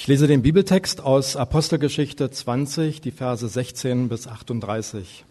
[0.00, 5.26] Ich lese den Bibeltext aus Apostelgeschichte 20, die Verse 16 bis 38.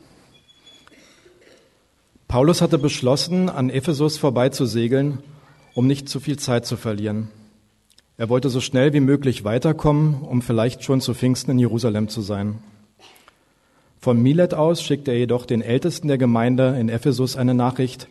[2.28, 5.24] Paulus hatte beschlossen, an Ephesus vorbeizusegeln,
[5.74, 7.30] um nicht zu viel Zeit zu verlieren.
[8.18, 12.22] Er wollte so schnell wie möglich weiterkommen, um vielleicht schon zu Pfingsten in Jerusalem zu
[12.22, 12.60] sein.
[14.00, 18.08] Von Milet aus schickte er jedoch den Ältesten der Gemeinde in Ephesus eine Nachricht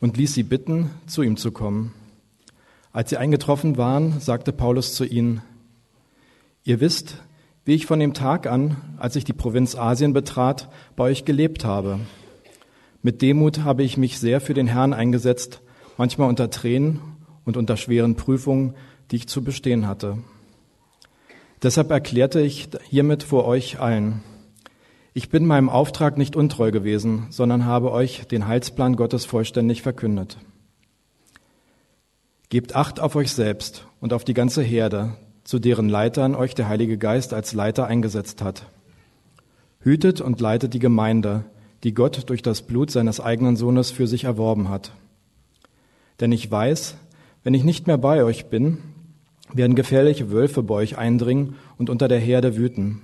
[0.00, 1.94] und ließ sie bitten, zu ihm zu kommen.
[2.92, 5.42] Als sie eingetroffen waren, sagte Paulus zu ihnen,
[6.62, 7.16] Ihr wisst,
[7.64, 11.64] wie ich von dem Tag an, als ich die Provinz Asien betrat, bei euch gelebt
[11.64, 12.00] habe.
[13.02, 15.62] Mit Demut habe ich mich sehr für den Herrn eingesetzt,
[15.96, 17.00] manchmal unter Tränen
[17.46, 18.74] und unter schweren Prüfungen,
[19.10, 20.18] die ich zu bestehen hatte.
[21.62, 24.22] Deshalb erklärte ich hiermit vor euch allen,
[25.12, 30.38] ich bin meinem Auftrag nicht untreu gewesen, sondern habe euch den Heilsplan Gottes vollständig verkündet.
[32.48, 36.68] Gebt Acht auf euch selbst und auf die ganze Herde, zu deren Leitern euch der
[36.68, 38.66] Heilige Geist als Leiter eingesetzt hat.
[39.80, 41.44] Hütet und leitet die Gemeinde,
[41.84, 44.92] die Gott durch das Blut seines eigenen Sohnes für sich erworben hat.
[46.20, 46.96] Denn ich weiß,
[47.42, 48.78] wenn ich nicht mehr bei euch bin,
[49.52, 53.02] werden gefährliche Wölfe bei euch eindringen und unter der Herde wüten.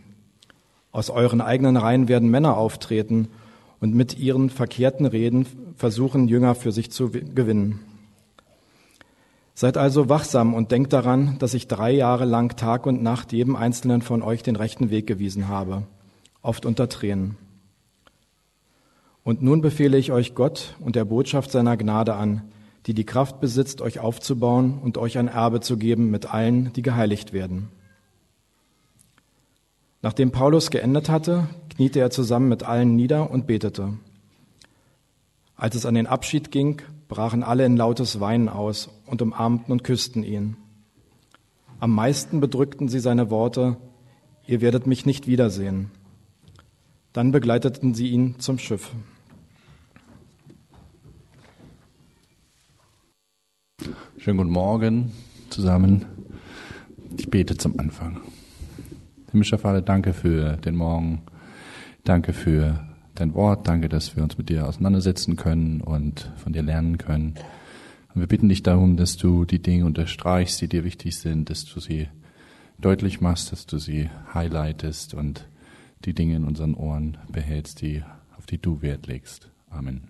[0.93, 3.29] Aus euren eigenen Reihen werden Männer auftreten
[3.81, 7.81] und mit ihren verkehrten Reden versuchen, Jünger für sich zu gewinnen.
[9.59, 13.57] Seid also wachsam und denkt daran, dass ich drei Jahre lang Tag und Nacht jedem
[13.57, 15.85] Einzelnen von euch den rechten Weg gewiesen habe,
[16.43, 17.39] oft unter Tränen.
[19.25, 22.43] Und nun befehle ich euch Gott und der Botschaft seiner Gnade an,
[22.85, 26.83] die die Kraft besitzt, euch aufzubauen und euch ein Erbe zu geben mit allen, die
[26.83, 27.69] geheiligt werden.
[30.03, 33.95] Nachdem Paulus geendet hatte, kniete er zusammen mit allen nieder und betete.
[35.57, 39.85] Als es an den Abschied ging, brachen alle in lautes Weinen aus und umarmten und
[39.85, 40.57] küssten ihn.
[41.79, 43.77] Am meisten bedrückten sie seine Worte,
[44.47, 45.91] ihr werdet mich nicht wiedersehen.
[47.13, 48.93] Dann begleiteten sie ihn zum Schiff.
[54.19, 55.13] Schönen guten Morgen
[55.51, 56.05] zusammen.
[57.17, 58.21] Ich bete zum Anfang.
[59.31, 61.23] Himmlischer Vater, danke für den Morgen.
[62.05, 62.87] Danke für
[63.21, 63.67] dein Wort.
[63.67, 67.35] Danke, dass wir uns mit dir auseinandersetzen können und von dir lernen können.
[68.15, 71.65] Und wir bitten dich darum, dass du die Dinge unterstreichst, die dir wichtig sind, dass
[71.65, 72.09] du sie
[72.79, 75.47] deutlich machst, dass du sie highlightest und
[76.05, 78.03] die Dinge in unseren Ohren behältst, die,
[78.37, 79.51] auf die du Wert legst.
[79.71, 80.05] Amen.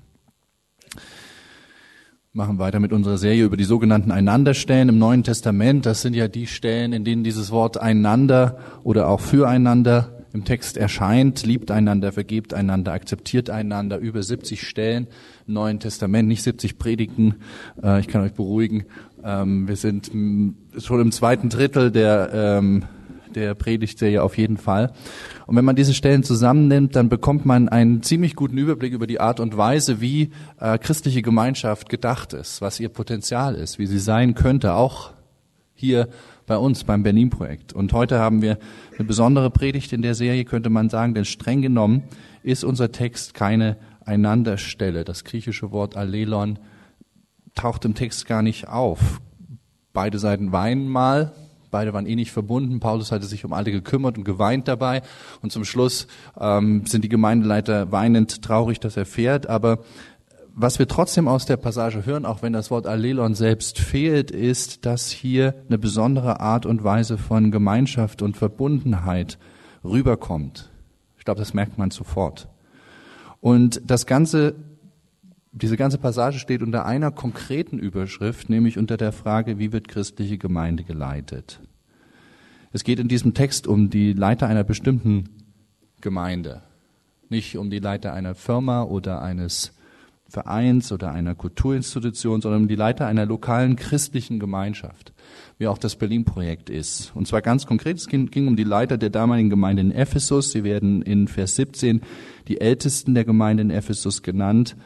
[2.33, 5.87] Machen weiter mit unserer Serie über die sogenannten Einanderstellen im Neuen Testament.
[5.87, 10.76] Das sind ja die Stellen, in denen dieses Wort einander oder auch füreinander im Text
[10.76, 15.06] erscheint, liebt einander, vergebt einander, akzeptiert einander, über 70 Stellen
[15.47, 17.37] im Neuen Testament, nicht 70 Predigten.
[17.82, 18.84] Äh, ich kann euch beruhigen,
[19.25, 20.10] ähm, wir sind
[20.78, 22.84] schon im zweiten Drittel der, ähm,
[23.34, 24.92] der Predigtserie auf jeden Fall.
[25.47, 29.20] Und wenn man diese Stellen zusammennimmt, dann bekommt man einen ziemlich guten Überblick über die
[29.20, 33.98] Art und Weise, wie äh, christliche Gemeinschaft gedacht ist, was ihr Potenzial ist, wie sie
[33.98, 35.16] sein könnte, auch
[35.76, 36.09] hier
[36.47, 37.72] bei uns beim Berlin-Projekt.
[37.72, 38.59] Und heute haben wir
[38.97, 42.03] eine besondere Predigt in der Serie, könnte man sagen, denn streng genommen
[42.42, 45.04] ist unser Text keine Einanderstelle.
[45.04, 46.59] Das griechische Wort Allelon
[47.54, 49.20] taucht im Text gar nicht auf.
[49.92, 51.32] Beide Seiten weinen mal,
[51.70, 52.81] beide waren eh nicht verbunden.
[52.81, 55.03] Paulus hatte sich um alle gekümmert und geweint dabei.
[55.43, 56.06] Und zum Schluss
[56.38, 59.48] ähm, sind die Gemeindeleiter weinend traurig, dass er fährt.
[59.48, 59.81] Aber
[60.59, 64.87] was wir trotzdem aus der Passage hören, auch wenn das Wort Allelon selbst fehlt, ist,
[64.87, 69.39] dass hier eine besondere Art und Weise von Gemeinschaft und Verbundenheit
[69.84, 70.71] rüberkommt.
[71.19, 72.49] Ich glaube, das merkt man sofort.
[73.41, 74.55] Und das ganze,
[75.53, 80.38] diese ganze Passage steht unter einer konkreten Überschrift, nämlich unter der Frage, wie wird christliche
[80.38, 81.61] Gemeinde geleitet?
[82.73, 85.28] Es geht in diesem Text um die Leiter einer bestimmten
[86.00, 86.62] Gemeinde,
[87.28, 89.75] nicht um die Leiter einer Firma oder eines
[90.28, 95.12] Vereins oder einer Kulturinstitution, sondern um die Leiter einer lokalen christlichen Gemeinschaft,
[95.59, 97.12] wie auch das Berlin-Projekt ist.
[97.14, 100.50] Und zwar ganz konkret, es ging, ging, um die Leiter der damaligen Gemeinde in Ephesus.
[100.50, 102.00] Sie werden in Vers 17
[102.49, 104.76] die Ältesten der Gemeinde in Ephesus genannt.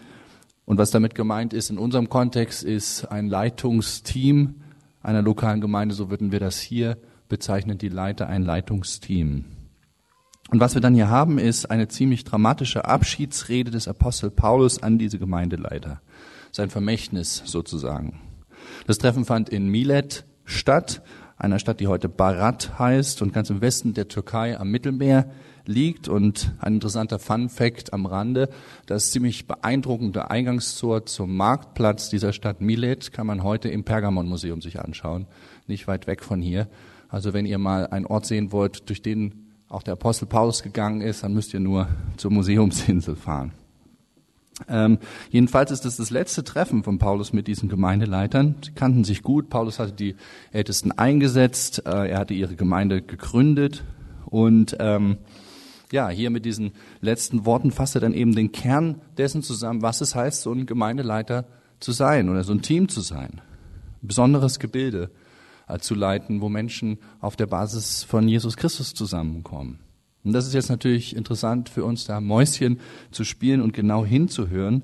[0.66, 4.56] Und was damit gemeint ist in unserem Kontext, ist ein Leitungsteam
[5.02, 6.98] einer lokalen Gemeinde, so würden wir das hier
[7.28, 9.46] bezeichnen, die Leiter, ein Leitungsteam.
[10.50, 14.99] Und was wir dann hier haben, ist eine ziemlich dramatische Abschiedsrede des Apostel Paulus an
[14.99, 16.00] diese Gemeindeleiter.
[16.50, 18.20] Sein Vermächtnis sozusagen.
[18.88, 21.02] Das Treffen fand in Milet statt,
[21.37, 25.31] einer Stadt, die heute Barat heißt und ganz im Westen der Türkei am Mittelmeer
[25.67, 26.08] liegt.
[26.08, 28.49] Und ein interessanter Fun Fact am Rande,
[28.87, 34.61] das ziemlich beeindruckende Eingangstor zum Marktplatz dieser Stadt Milet kann man heute im Pergamon Museum
[34.61, 35.29] sich anschauen,
[35.69, 36.67] nicht weit weg von hier.
[37.08, 41.00] Also wenn ihr mal einen Ort sehen wollt, durch den auch der Apostel Paulus gegangen
[41.00, 43.52] ist, dann müsst ihr nur zur Museumsinsel fahren.
[44.69, 44.99] Ähm,
[45.31, 48.56] jedenfalls ist es das letzte Treffen von Paulus mit diesen Gemeindeleitern.
[48.62, 49.49] Sie kannten sich gut.
[49.49, 50.17] Paulus hatte die
[50.52, 51.87] Ältesten eingesetzt.
[51.87, 53.84] Äh, er hatte ihre Gemeinde gegründet.
[54.26, 55.19] Und ähm,
[55.93, 60.00] ja, hier mit diesen letzten Worten fasst er dann eben den Kern dessen zusammen, was
[60.00, 61.46] es heißt, so ein Gemeindeleiter
[61.78, 63.40] zu sein oder so ein Team zu sein.
[64.02, 65.11] Ein besonderes Gebilde
[65.78, 69.81] zu leiten, wo Menschen auf der Basis von Jesus Christus zusammenkommen.
[70.25, 72.81] Und das ist jetzt natürlich interessant für uns, da Mäuschen
[73.11, 74.82] zu spielen und genau hinzuhören.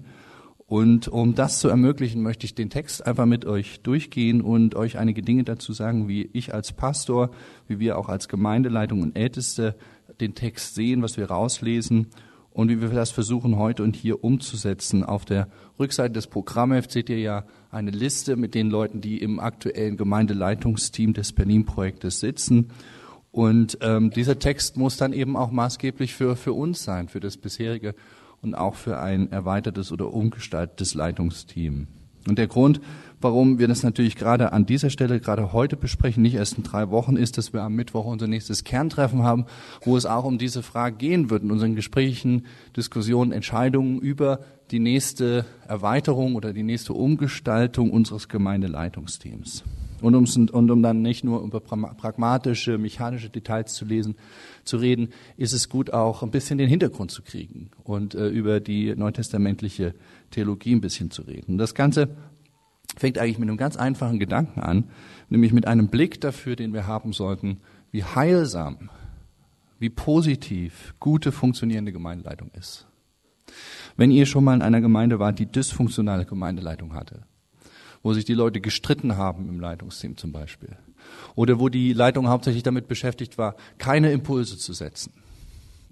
[0.67, 4.99] Und um das zu ermöglichen, möchte ich den Text einfach mit euch durchgehen und euch
[4.99, 7.31] einige Dinge dazu sagen, wie ich als Pastor,
[7.69, 9.77] wie wir auch als Gemeindeleitung und Älteste
[10.21, 12.09] den Text sehen, was wir rauslesen
[12.51, 15.05] und wie wir das versuchen heute und hier umzusetzen.
[15.05, 15.49] Auf der
[15.79, 21.13] Rückseite des Programmhefts seht ihr ja eine Liste mit den Leuten, die im aktuellen Gemeindeleitungsteam
[21.13, 22.71] des Berlin-Projektes sitzen.
[23.33, 27.37] Und ähm, dieser Text muss dann eben auch maßgeblich für, für uns sein, für das
[27.37, 27.95] bisherige
[28.41, 31.87] und auch für ein erweitertes oder umgestaltetes Leitungsteam.
[32.27, 32.81] Und der Grund,
[33.21, 36.91] warum wir das natürlich gerade an dieser Stelle, gerade heute besprechen, nicht erst in drei
[36.91, 39.47] Wochen, ist, dass wir am Mittwoch unser nächstes Kerntreffen haben,
[39.83, 42.47] wo es auch um diese Frage gehen wird, in unseren Gesprächen,
[42.77, 44.41] Diskussionen, Entscheidungen über
[44.71, 49.65] die nächste Erweiterung oder die nächste Umgestaltung unseres Gemeindeleitungsteams.
[50.03, 54.17] Und um, und um dann nicht nur über pragmatische, mechanische Details zu lesen,
[54.65, 58.61] zu reden, ist es gut auch ein bisschen den Hintergrund zu kriegen und äh, über
[58.61, 59.95] die neutestamentliche
[60.31, 61.57] Theologie ein bisschen zu reden.
[61.57, 62.09] Das Ganze
[62.97, 64.85] fängt eigentlich mit einem ganz einfachen Gedanken an,
[65.29, 67.61] nämlich mit einem Blick dafür, den wir haben sollten,
[67.91, 68.91] wie heilsam,
[69.79, 72.87] wie positiv gute funktionierende Gemeindeleitung ist.
[73.97, 77.23] Wenn ihr schon mal in einer Gemeinde wart, die dysfunktionale Gemeindeleitung hatte,
[78.03, 80.77] wo sich die Leute gestritten haben im Leitungsteam zum Beispiel.
[81.35, 85.13] Oder wo die Leitung hauptsächlich damit beschäftigt war, keine Impulse zu setzen.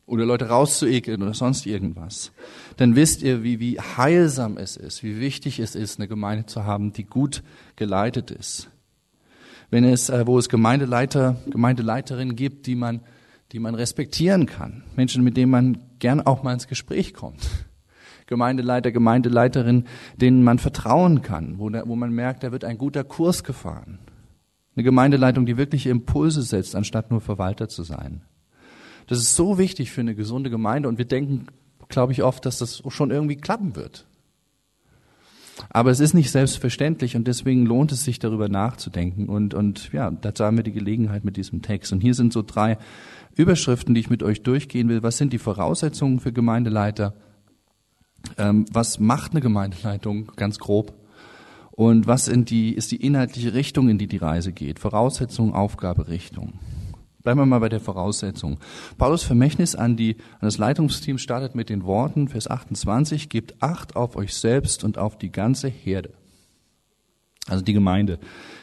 [0.06, 2.32] Oder Leute rauszuekeln oder sonst irgendwas.
[2.76, 6.64] Dann wisst ihr, wie, wie heilsam es ist, wie wichtig es ist, eine Gemeinde zu
[6.64, 7.42] haben, die gut
[7.76, 8.68] geleitet ist.
[9.70, 13.00] Wenn es, äh, wo es Gemeindeleiter, Gemeindeleiterinnen gibt, die man,
[13.52, 14.84] die man respektieren kann.
[14.94, 17.48] Menschen, mit denen man gern auch mal ins Gespräch kommt
[18.26, 19.84] Gemeindeleiter, Gemeindeleiterin,
[20.16, 23.98] denen man vertrauen kann, wo, der, wo man merkt, da wird ein guter Kurs gefahren.
[24.74, 28.22] Eine Gemeindeleitung, die wirklich Impulse setzt, anstatt nur Verwalter zu sein.
[29.06, 31.46] Das ist so wichtig für eine gesunde Gemeinde und wir denken,
[31.88, 34.06] glaube ich, oft, dass das schon irgendwie klappen wird.
[35.70, 40.10] Aber es ist nicht selbstverständlich und deswegen lohnt es sich darüber nachzudenken und, und ja,
[40.10, 41.92] dazu haben wir die Gelegenheit mit diesem Text.
[41.92, 42.78] Und hier sind so drei
[43.36, 45.02] Überschriften, die ich mit euch durchgehen will.
[45.02, 47.14] Was sind die Voraussetzungen für Gemeindeleiter?
[48.38, 50.94] Ähm, was macht eine Gemeindeleitung ganz grob?
[51.70, 54.78] Und was die, ist die inhaltliche Richtung, in die die Reise geht?
[54.78, 56.54] Voraussetzung, Aufgabe, Richtung.
[57.24, 58.58] Bleiben wir mal bei der Voraussetzung.
[58.98, 63.96] Paulus Vermächtnis an, die, an das Leitungsteam startet mit den Worten, Vers 28, gebt Acht
[63.96, 66.12] auf euch selbst und auf die ganze Herde.
[67.46, 68.18] Also die Gemeinde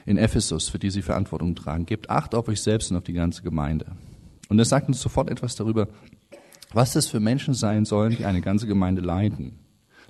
[0.06, 1.88] in Ephesus, für die sie Verantwortung tragen.
[1.88, 3.88] Gebt Acht auf euch selbst und auf die ganze Gemeinde.
[4.48, 5.88] Und er sagt uns sofort etwas darüber,
[6.72, 9.58] was das für Menschen sein sollen, die eine ganze Gemeinde leiten,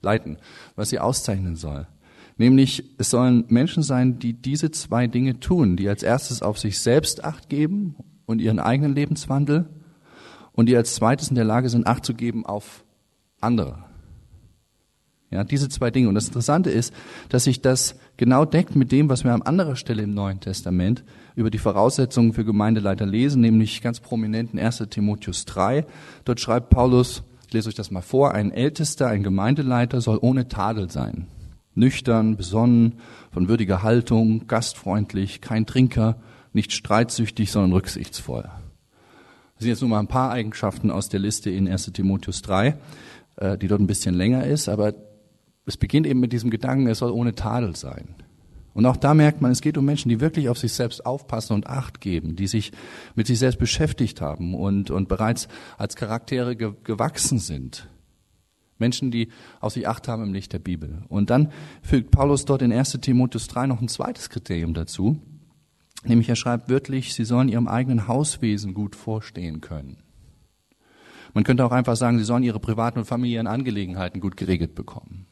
[0.01, 0.37] leiten,
[0.75, 1.87] was sie auszeichnen soll.
[2.35, 6.81] Nämlich, es sollen Menschen sein, die diese zwei Dinge tun, die als erstes auf sich
[6.81, 7.95] selbst Acht geben
[8.31, 9.69] und ihren eigenen Lebenswandel
[10.53, 12.83] und die als zweites in der Lage sind, Acht zu geben auf
[13.39, 13.83] andere.
[15.31, 16.09] Ja, diese zwei Dinge.
[16.09, 16.93] Und das Interessante ist,
[17.29, 21.05] dass sich das genau deckt mit dem, was wir an anderer Stelle im Neuen Testament
[21.35, 25.85] über die Voraussetzungen für Gemeindeleiter lesen, nämlich ganz prominent in 1 Timotheus 3.
[26.25, 30.49] Dort schreibt Paulus, ich lese euch das mal vor, ein Ältester, ein Gemeindeleiter soll ohne
[30.49, 31.27] Tadel sein.
[31.75, 32.95] Nüchtern, besonnen,
[33.31, 36.17] von würdiger Haltung, gastfreundlich, kein Trinker,
[36.53, 38.43] nicht streitsüchtig, sondern rücksichtsvoll.
[38.43, 42.77] Das sind jetzt nur mal ein paar Eigenschaften aus der Liste in 1 Timotheus 3,
[43.37, 44.93] äh, die dort ein bisschen länger ist, aber
[45.65, 48.15] es beginnt eben mit diesem Gedanken, es soll ohne Tadel sein.
[48.73, 51.53] Und auch da merkt man, es geht um Menschen, die wirklich auf sich selbst aufpassen
[51.53, 52.71] und Acht geben, die sich
[53.15, 57.87] mit sich selbst beschäftigt haben und, und bereits als Charaktere ge gewachsen sind.
[58.77, 59.29] Menschen, die
[59.59, 61.03] auf sich Acht haben im Licht der Bibel.
[61.09, 65.21] Und dann fügt Paulus dort in 1 Timotheus 3 noch ein zweites Kriterium dazu.
[66.03, 69.97] Nämlich er schreibt wörtlich, sie sollen ihrem eigenen Hauswesen gut vorstehen können.
[71.33, 75.27] Man könnte auch einfach sagen, sie sollen ihre privaten und familiären Angelegenheiten gut geregelt bekommen.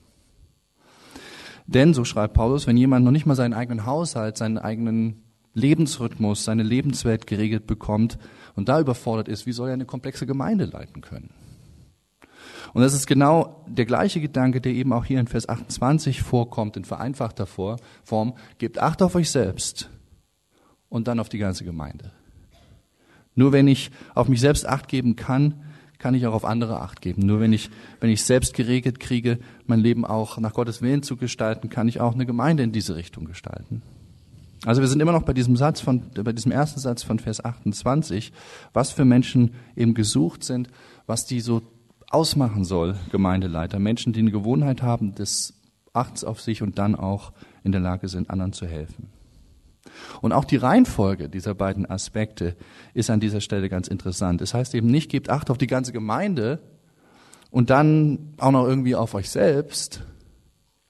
[1.66, 5.24] Denn, so schreibt Paulus, wenn jemand noch nicht mal seinen eigenen Haushalt, seinen eigenen
[5.54, 8.18] Lebensrhythmus, seine Lebenswelt geregelt bekommt
[8.56, 11.32] und da überfordert ist, wie soll er eine komplexe Gemeinde leiten können?
[12.74, 16.78] Und das ist genau der gleiche Gedanke, der eben auch hier in Vers 28 vorkommt,
[16.78, 18.34] in vereinfachter Form.
[18.60, 19.90] Gebt Acht auf euch selbst
[20.90, 22.12] und dann auf die ganze Gemeinde.
[23.36, 25.54] Nur wenn ich auf mich selbst acht geben kann,
[26.00, 27.26] kann ich auch auf andere Acht geben.
[27.26, 27.70] Nur wenn ich,
[28.00, 32.00] wenn ich selbst geregelt kriege, mein Leben auch nach Gottes Willen zu gestalten, kann ich
[32.00, 33.82] auch eine Gemeinde in diese Richtung gestalten.
[34.66, 37.44] Also wir sind immer noch bei diesem Satz von, bei diesem ersten Satz von Vers
[37.44, 38.34] 28,
[38.74, 40.70] was für Menschen eben gesucht sind,
[41.06, 41.62] was die so
[42.10, 43.80] ausmachen soll, Gemeindeleiter.
[43.80, 45.54] Menschen, die eine Gewohnheit haben des
[45.94, 49.08] Achts auf sich und dann auch in der Lage sind, anderen zu helfen.
[50.22, 52.56] Und auch die Reihenfolge dieser beiden Aspekte
[52.94, 54.42] ist an dieser Stelle ganz interessant.
[54.42, 56.60] Es heißt eben nicht, gebt Acht auf die ganze Gemeinde
[57.52, 60.04] und dann auch noch irgendwie auf euch selbst,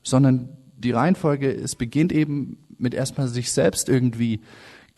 [0.03, 4.41] sondern die Reihenfolge, es beginnt eben mit erstmal sich selbst irgendwie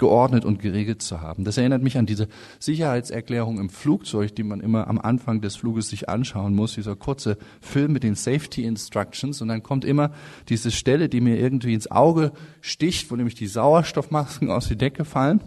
[0.01, 1.43] geordnet und geregelt zu haben.
[1.43, 2.27] Das erinnert mich an diese
[2.57, 7.37] Sicherheitserklärung im Flugzeug, die man immer am Anfang des Fluges sich anschauen muss, dieser kurze
[7.61, 10.09] Film mit den Safety Instructions und dann kommt immer
[10.49, 12.31] diese Stelle, die mir irgendwie ins Auge
[12.61, 15.39] sticht, wo nämlich die Sauerstoffmasken aus der Decke fallen.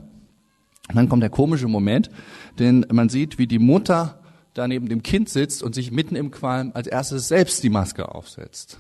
[0.88, 2.08] Und dann kommt der komische Moment,
[2.61, 4.20] denn man sieht, wie die Mutter
[4.52, 8.14] da neben dem Kind sitzt und sich mitten im Qualm als erstes selbst die Maske
[8.14, 8.78] aufsetzt.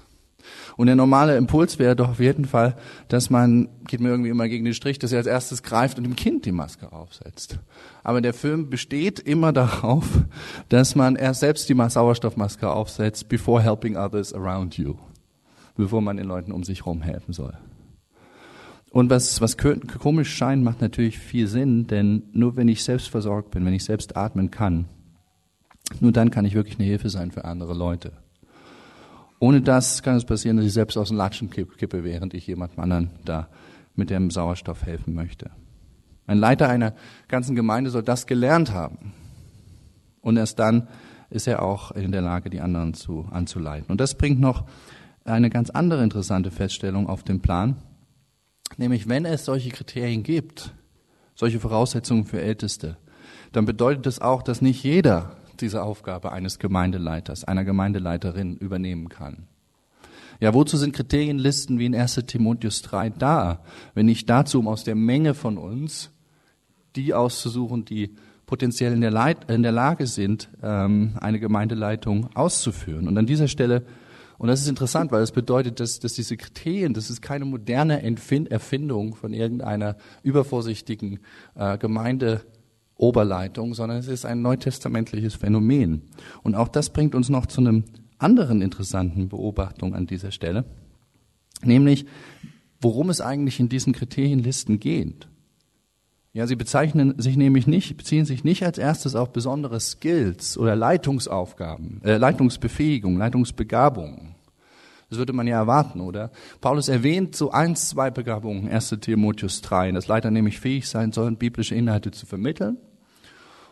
[0.76, 2.76] Und der normale Impuls wäre doch auf jeden Fall,
[3.08, 6.04] dass man, geht mir irgendwie immer gegen den Strich, dass er als erstes greift und
[6.04, 7.58] dem Kind die Maske aufsetzt.
[8.02, 10.06] Aber der Film besteht immer darauf,
[10.68, 14.94] dass man erst selbst die Sauerstoffmaske aufsetzt, before helping others around you.
[15.76, 17.54] Bevor man den Leuten um sich herum helfen soll.
[18.90, 23.50] Und was, was komisch scheint, macht natürlich viel Sinn, denn nur wenn ich selbst versorgt
[23.50, 24.84] bin, wenn ich selbst atmen kann,
[26.00, 28.12] nur dann kann ich wirklich eine Hilfe sein für andere Leute.
[29.38, 32.80] Ohne das kann es passieren, dass ich selbst aus dem Latschen kippe, während ich jemandem
[32.80, 33.48] anderen da
[33.94, 35.50] mit dem Sauerstoff helfen möchte.
[36.26, 36.94] Ein Leiter einer
[37.28, 39.12] ganzen Gemeinde soll das gelernt haben.
[40.20, 40.88] Und erst dann
[41.30, 43.90] ist er auch in der Lage, die anderen zu, anzuleiten.
[43.90, 44.64] Und das bringt noch
[45.24, 47.76] eine ganz andere interessante Feststellung auf den Plan.
[48.76, 50.74] Nämlich, wenn es solche Kriterien gibt,
[51.34, 52.96] solche Voraussetzungen für Älteste,
[53.52, 59.46] dann bedeutet das auch, dass nicht jeder diese Aufgabe eines Gemeindeleiters, einer Gemeindeleiterin übernehmen kann.
[60.40, 63.60] Ja, wozu sind Kriterienlisten wie in 1 Timotheus 3 da,
[63.94, 66.10] wenn nicht dazu, um aus der Menge von uns
[66.96, 68.14] die auszusuchen, die
[68.46, 73.08] potenziell in der, Leit in der Lage sind, ähm, eine Gemeindeleitung auszuführen.
[73.08, 73.84] Und an dieser Stelle,
[74.38, 78.02] und das ist interessant, weil das bedeutet, dass, dass diese Kriterien, das ist keine moderne
[78.02, 81.20] Erfindung von irgendeiner übervorsichtigen
[81.54, 82.42] äh, Gemeinde
[82.96, 86.02] Oberleitung, sondern es ist ein neutestamentliches Phänomen.
[86.42, 87.84] Und auch das bringt uns noch zu einem
[88.18, 90.64] anderen interessanten Beobachtung an dieser Stelle,
[91.62, 92.06] nämlich
[92.80, 95.28] worum es eigentlich in diesen Kriterienlisten geht.
[96.32, 100.74] Ja, sie bezeichnen sich nämlich nicht, beziehen sich nicht als erstes auf besondere Skills oder
[100.74, 104.33] Leitungsaufgaben, äh, Leitungsbefähigung, Leitungsbegabung.
[105.14, 106.32] Das würde man ja erwarten, oder?
[106.60, 108.96] Paulus erwähnt so eins, zwei Begabungen, 1.
[109.00, 112.78] Timotheus 3, dass Leiter nämlich fähig sein sollen, biblische Inhalte zu vermitteln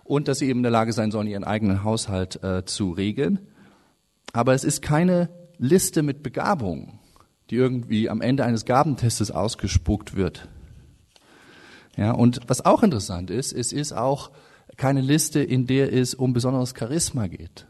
[0.05, 3.41] und dass sie eben in der Lage sein sollen, ihren eigenen Haushalt äh, zu regeln.
[4.33, 7.01] Aber es ist keine Liste mit Begabungen,
[7.51, 10.49] die irgendwie am Ende eines Gabentestes ausgespuckt wird.
[11.97, 14.31] Ja, und was auch interessant ist, es ist auch
[14.77, 17.67] keine Liste, in der es um besonderes Charisma geht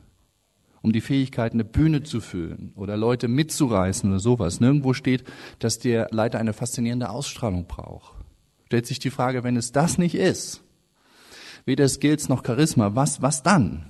[0.82, 4.60] um die Fähigkeit, eine Bühne zu füllen oder Leute mitzureißen oder sowas.
[4.60, 5.24] Nirgendwo steht,
[5.60, 8.14] dass der Leiter eine faszinierende Ausstrahlung braucht.
[8.66, 10.62] Stellt sich die Frage, wenn es das nicht ist,
[11.64, 13.86] weder Skills noch Charisma, was, was dann?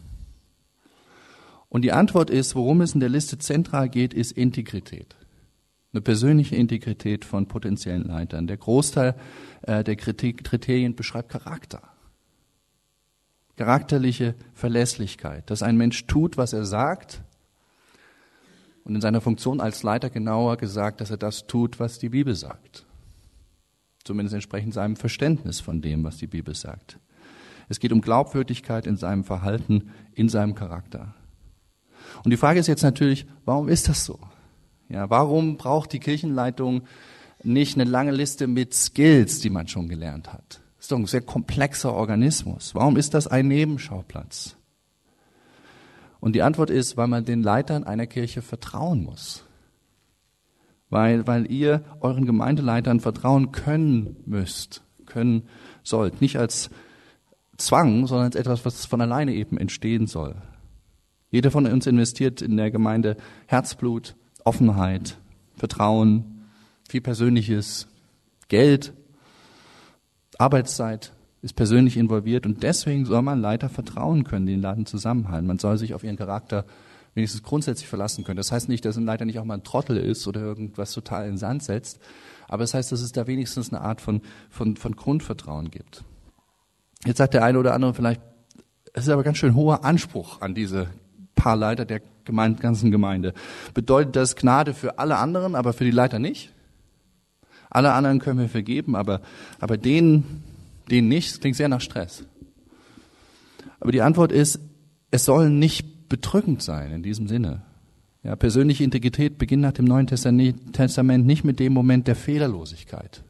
[1.68, 5.16] Und die Antwort ist, worum es in der Liste zentral geht, ist Integrität.
[5.94, 8.46] Eine persönliche Integrität von potenziellen Leitern.
[8.46, 9.14] Der Großteil
[9.62, 11.91] äh, der Kriterien beschreibt Charakter
[13.56, 17.22] charakterliche Verlässlichkeit, dass ein Mensch tut, was er sagt
[18.84, 22.34] und in seiner Funktion als Leiter genauer gesagt, dass er das tut, was die Bibel
[22.34, 22.86] sagt.
[24.04, 26.98] Zumindest entsprechend seinem Verständnis von dem, was die Bibel sagt.
[27.68, 31.14] Es geht um Glaubwürdigkeit in seinem Verhalten, in seinem Charakter.
[32.24, 34.18] Und die Frage ist jetzt natürlich, warum ist das so?
[34.88, 36.82] Ja, warum braucht die Kirchenleitung
[37.44, 40.61] nicht eine lange Liste mit Skills, die man schon gelernt hat?
[40.82, 42.74] Das ist doch ein sehr komplexer Organismus.
[42.74, 44.56] Warum ist das ein Nebenschauplatz?
[46.18, 49.44] Und die Antwort ist, weil man den Leitern einer Kirche vertrauen muss.
[50.90, 55.44] Weil, weil ihr euren Gemeindeleitern vertrauen können müsst, können
[55.84, 56.20] sollt.
[56.20, 56.68] Nicht als
[57.58, 60.34] Zwang, sondern als etwas, was von alleine eben entstehen soll.
[61.30, 65.16] Jeder von uns investiert in der Gemeinde Herzblut, Offenheit,
[65.54, 66.48] Vertrauen,
[66.88, 67.86] viel Persönliches,
[68.48, 68.94] Geld,
[70.38, 71.12] Arbeitszeit,
[71.42, 75.46] ist persönlich involviert und deswegen soll man Leiter vertrauen können, den Laden zusammenhalten.
[75.46, 76.64] Man soll sich auf ihren Charakter
[77.14, 78.36] wenigstens grundsätzlich verlassen können.
[78.36, 81.24] Das heißt nicht, dass ein Leiter nicht auch mal ein Trottel ist oder irgendwas total
[81.24, 81.98] in den Sand setzt,
[82.48, 86.04] aber es das heißt, dass es da wenigstens eine Art von, von, von Grundvertrauen gibt.
[87.04, 88.22] Jetzt sagt der eine oder andere vielleicht,
[88.94, 90.88] es ist aber ganz schön hoher Anspruch an diese
[91.34, 93.34] paar Leiter der ganzen Gemeinde.
[93.74, 96.52] Bedeutet das Gnade für alle anderen, aber für die Leiter nicht?
[97.72, 99.22] Alle anderen können wir vergeben, aber,
[99.58, 100.42] aber denen,
[100.90, 101.30] denen nicht.
[101.30, 102.22] Das klingt sehr nach Stress.
[103.80, 104.60] Aber die Antwort ist,
[105.10, 107.62] es soll nicht bedrückend sein in diesem Sinne.
[108.22, 113.24] Ja, persönliche Integrität beginnt nach dem Neuen Testament nicht mit dem Moment der Fehlerlosigkeit.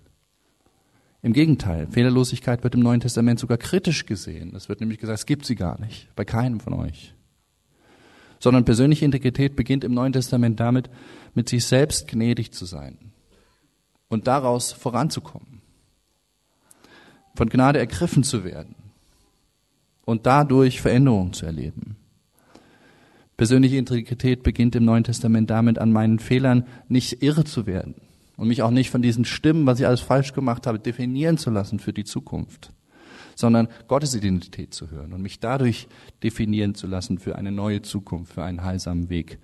[1.23, 4.57] Im Gegenteil, Fehlerlosigkeit wird im Neuen Testament sogar kritisch gesehen.
[4.57, 7.15] Es wird nämlich gesagt, es gibt sie gar nicht, bei keinem von euch.
[8.41, 10.91] Sondern persönliche Integrität beginnt im Neuen Testament damit,
[11.33, 13.12] mit sich selbst gnädig zu sein
[14.13, 15.63] und daraus voranzukommen,
[17.35, 18.75] von Gnade ergriffen zu werden
[20.05, 21.97] und dadurch Veränderungen zu erleben.
[23.39, 27.95] Persönliche Integrität beginnt im Neuen Testament damit, an meinen Fehlern nicht irre zu werden
[28.37, 31.49] und mich auch nicht von diesen Stimmen, was ich alles falsch gemacht habe, definieren zu
[31.49, 32.71] lassen für die Zukunft,
[33.35, 35.89] sondern Gottes Identität zu hören und mich dadurch
[36.23, 39.39] definieren zu lassen für eine neue Zukunft, für einen heilsamen Weg.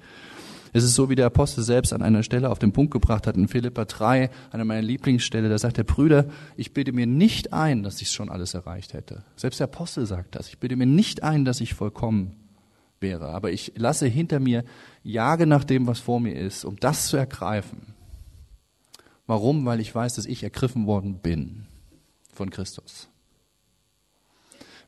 [0.78, 3.36] Es ist so, wie der Apostel selbst an einer Stelle auf den Punkt gebracht hat,
[3.36, 7.82] in Philippa 3, einer meiner Lieblingsstelle, da sagt der Brüder, ich bitte mir nicht ein,
[7.82, 9.24] dass ich schon alles erreicht hätte.
[9.34, 10.48] Selbst der Apostel sagt das.
[10.48, 12.36] Ich bitte mir nicht ein, dass ich vollkommen
[13.00, 13.30] wäre.
[13.30, 14.64] Aber ich lasse hinter mir,
[15.02, 17.94] jage nach dem, was vor mir ist, um das zu ergreifen.
[19.26, 19.66] Warum?
[19.66, 21.66] Weil ich weiß, dass ich ergriffen worden bin
[22.32, 23.07] von Christus.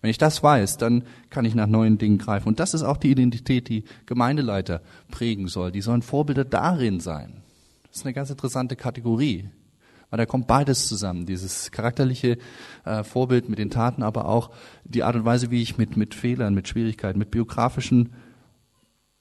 [0.00, 2.48] Wenn ich das weiß, dann kann ich nach neuen Dingen greifen.
[2.48, 4.80] Und das ist auch die Identität, die Gemeindeleiter
[5.10, 5.72] prägen soll.
[5.72, 7.42] Die sollen Vorbilder darin sein.
[7.88, 9.50] Das ist eine ganz interessante Kategorie.
[10.08, 11.26] Weil da kommt beides zusammen.
[11.26, 12.38] Dieses charakterliche
[12.84, 14.50] äh, Vorbild mit den Taten, aber auch
[14.84, 18.14] die Art und Weise, wie ich mit, mit Fehlern, mit Schwierigkeiten, mit biografischen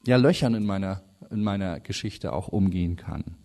[0.08, 3.36] ja, Löchern in meiner, in meiner Geschichte auch umgehen kann.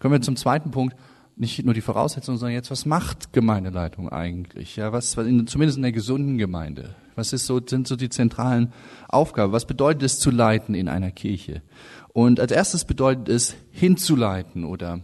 [0.00, 0.96] Kommen wir zum zweiten Punkt
[1.40, 4.76] nicht nur die Voraussetzungen, sondern jetzt, was macht Gemeindeleitung eigentlich?
[4.76, 6.94] Ja, was, was in, zumindest in der gesunden Gemeinde.
[7.16, 8.72] Was ist so, sind so die zentralen
[9.08, 9.52] Aufgaben?
[9.52, 11.62] Was bedeutet es zu leiten in einer Kirche?
[12.12, 15.00] Und als erstes bedeutet es hinzuleiten oder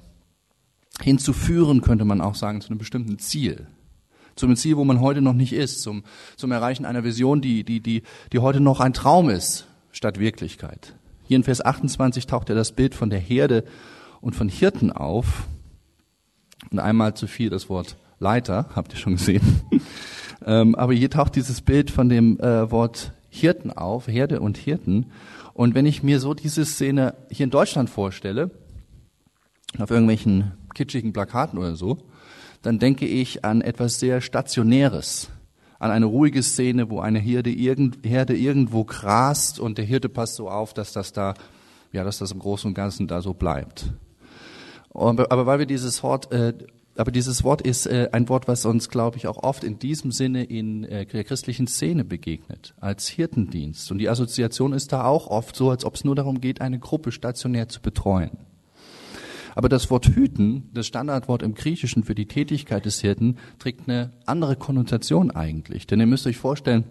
[1.01, 3.67] hinzuführen, könnte man auch sagen, zu einem bestimmten Ziel.
[4.35, 6.05] Zu einem Ziel, wo man heute noch nicht ist, zum,
[6.37, 10.95] zum Erreichen einer Vision, die, die, die, die heute noch ein Traum ist, statt Wirklichkeit.
[11.25, 13.65] Hier in Vers 28 taucht ja das Bild von der Herde
[14.21, 15.49] und von Hirten auf.
[16.71, 19.43] Und einmal zu viel das Wort Leiter, habt ihr schon gesehen.
[20.47, 25.07] ähm, aber hier taucht dieses Bild von dem äh, Wort Hirten auf, Herde und Hirten.
[25.53, 28.51] Und wenn ich mir so diese Szene hier in Deutschland vorstelle,
[29.79, 31.99] auf irgendwelchen kitschigen Plakaten oder so,
[32.63, 35.31] dann denke ich an etwas sehr Stationäres,
[35.79, 40.37] an eine ruhige Szene, wo eine Herde, irgend, Herde irgendwo grast und der Hirte passt
[40.37, 41.35] so auf, dass das da,
[41.93, 43.93] ja, dass das im Großen und Ganzen da so bleibt.
[44.97, 46.55] Aber, weil wir dieses Wort, äh,
[46.97, 50.13] aber dieses Wort ist äh, ein Wort, was uns, glaube ich, auch oft in diesem
[50.13, 53.91] Sinne in äh, der christlichen Szene begegnet, als Hirtendienst.
[53.93, 56.79] Und die Assoziation ist da auch oft so, als ob es nur darum geht, eine
[56.79, 58.39] Gruppe stationär zu betreuen.
[59.55, 64.13] Aber das Wort hüten, das Standardwort im Griechischen für die Tätigkeit des Hirten, trägt eine
[64.27, 65.87] andere Konnotation eigentlich.
[65.87, 66.85] Denn ihr müsst euch vorstellen,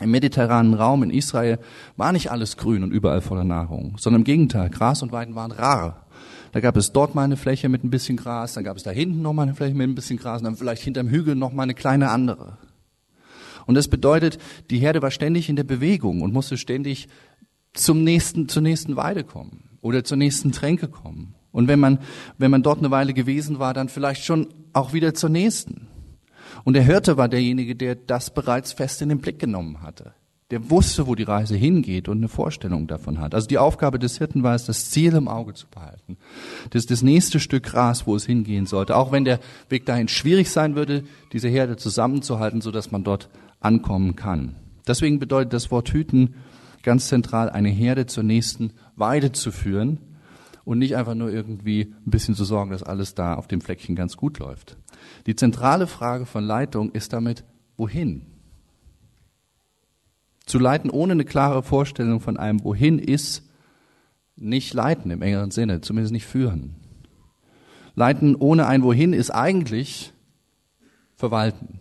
[0.00, 1.58] im mediterranen Raum in Israel
[1.96, 5.52] war nicht alles grün und überall voller Nahrung, sondern im Gegenteil, Gras und Weiden waren
[5.52, 6.06] rar.
[6.52, 8.90] Da gab es dort mal eine Fläche mit ein bisschen Gras, dann gab es da
[8.90, 11.52] hinten noch mal eine Fläche mit ein bisschen Gras und dann vielleicht hinterm Hügel noch
[11.52, 12.58] mal eine kleine andere.
[13.66, 14.38] Und das bedeutet,
[14.70, 17.08] die Herde war ständig in der Bewegung und musste ständig
[17.72, 21.34] zum nächsten, zur nächsten Weide kommen oder zur nächsten Tränke kommen.
[21.52, 21.98] Und wenn man,
[22.36, 25.88] wenn man dort eine Weile gewesen war, dann vielleicht schon auch wieder zur nächsten.
[26.64, 30.12] Und der Hirte war derjenige, der das bereits fest in den Blick genommen hatte
[30.52, 33.34] der wusste, wo die Reise hingeht und eine Vorstellung davon hat.
[33.34, 36.18] Also die Aufgabe des Hirten war es, das Ziel im Auge zu behalten.
[36.68, 38.94] Das ist das nächste Stück Gras, wo es hingehen sollte.
[38.94, 43.30] Auch wenn der Weg dahin schwierig sein würde, diese Herde zusammenzuhalten, so dass man dort
[43.60, 44.56] ankommen kann.
[44.86, 46.34] Deswegen bedeutet das Wort hüten
[46.82, 50.00] ganz zentral, eine Herde zur nächsten Weide zu führen
[50.66, 53.96] und nicht einfach nur irgendwie ein bisschen zu sorgen, dass alles da auf dem Fleckchen
[53.96, 54.76] ganz gut läuft.
[55.26, 57.42] Die zentrale Frage von Leitung ist damit,
[57.78, 58.26] wohin?
[60.46, 63.48] Zu leiten ohne eine klare Vorstellung von einem Wohin ist
[64.36, 66.76] nicht leiten im engeren Sinne, zumindest nicht führen.
[67.94, 70.12] Leiten ohne ein Wohin ist eigentlich
[71.14, 71.80] verwalten.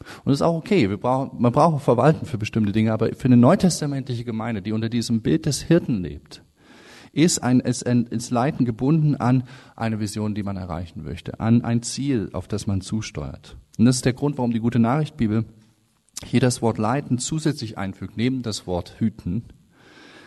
[0.00, 0.86] Und das ist auch okay.
[0.96, 5.20] Brauchen, man braucht verwalten für bestimmte Dinge, aber für eine neutestamentliche Gemeinde, die unter diesem
[5.20, 6.42] Bild des Hirten lebt,
[7.12, 9.44] ist ein, ist ein, ist Leiten gebunden an
[9.76, 13.56] eine Vision, die man erreichen möchte, an ein Ziel, auf das man zusteuert.
[13.78, 15.44] Und das ist der Grund, warum die gute Nachricht Bibel
[16.24, 19.44] hier das Wort leiten zusätzlich einfügt, neben das Wort hüten.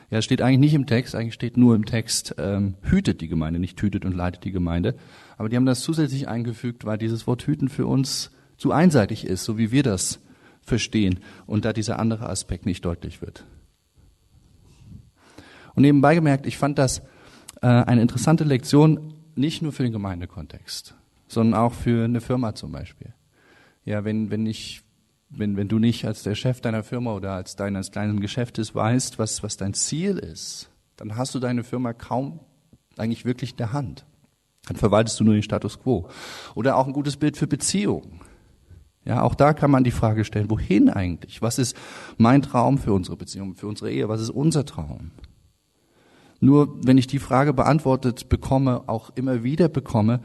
[0.10, 3.60] Ja, steht eigentlich nicht im Text, eigentlich steht nur im Text, ähm, hütet die Gemeinde,
[3.60, 4.96] nicht hütet und leitet die Gemeinde.
[5.38, 9.44] Aber die haben das zusätzlich eingefügt, weil dieses Wort hüten für uns zu einseitig ist,
[9.44, 10.20] so wie wir das
[10.62, 13.46] verstehen und da dieser andere Aspekt nicht deutlich wird.
[15.76, 17.00] Und nebenbei gemerkt, ich fand das
[17.62, 20.96] äh, eine interessante Lektion, nicht nur für den Gemeindekontext,
[21.28, 23.14] sondern auch für eine Firma zum Beispiel.
[23.84, 24.82] Ja, wenn, wenn ich,
[25.36, 29.20] wenn, wenn du nicht als der Chef deiner Firma oder als deines kleinen Geschäftes weißt,
[29.20, 32.40] was, was dein Ziel ist, dann hast du deine Firma kaum
[32.98, 34.06] eigentlich wirklich in der Hand.
[34.68, 36.08] Dann verwaltest du nur den Status quo.
[36.56, 38.22] Oder auch ein gutes Bild für Beziehungen.
[39.06, 41.42] Ja, auch da kann man die Frage stellen, wohin eigentlich?
[41.42, 41.76] Was ist
[42.18, 44.08] mein Traum für unsere Beziehung, für unsere Ehe?
[44.08, 45.12] Was ist unser Traum?
[46.40, 50.22] Nur wenn ich die Frage beantwortet bekomme, auch immer wieder bekomme,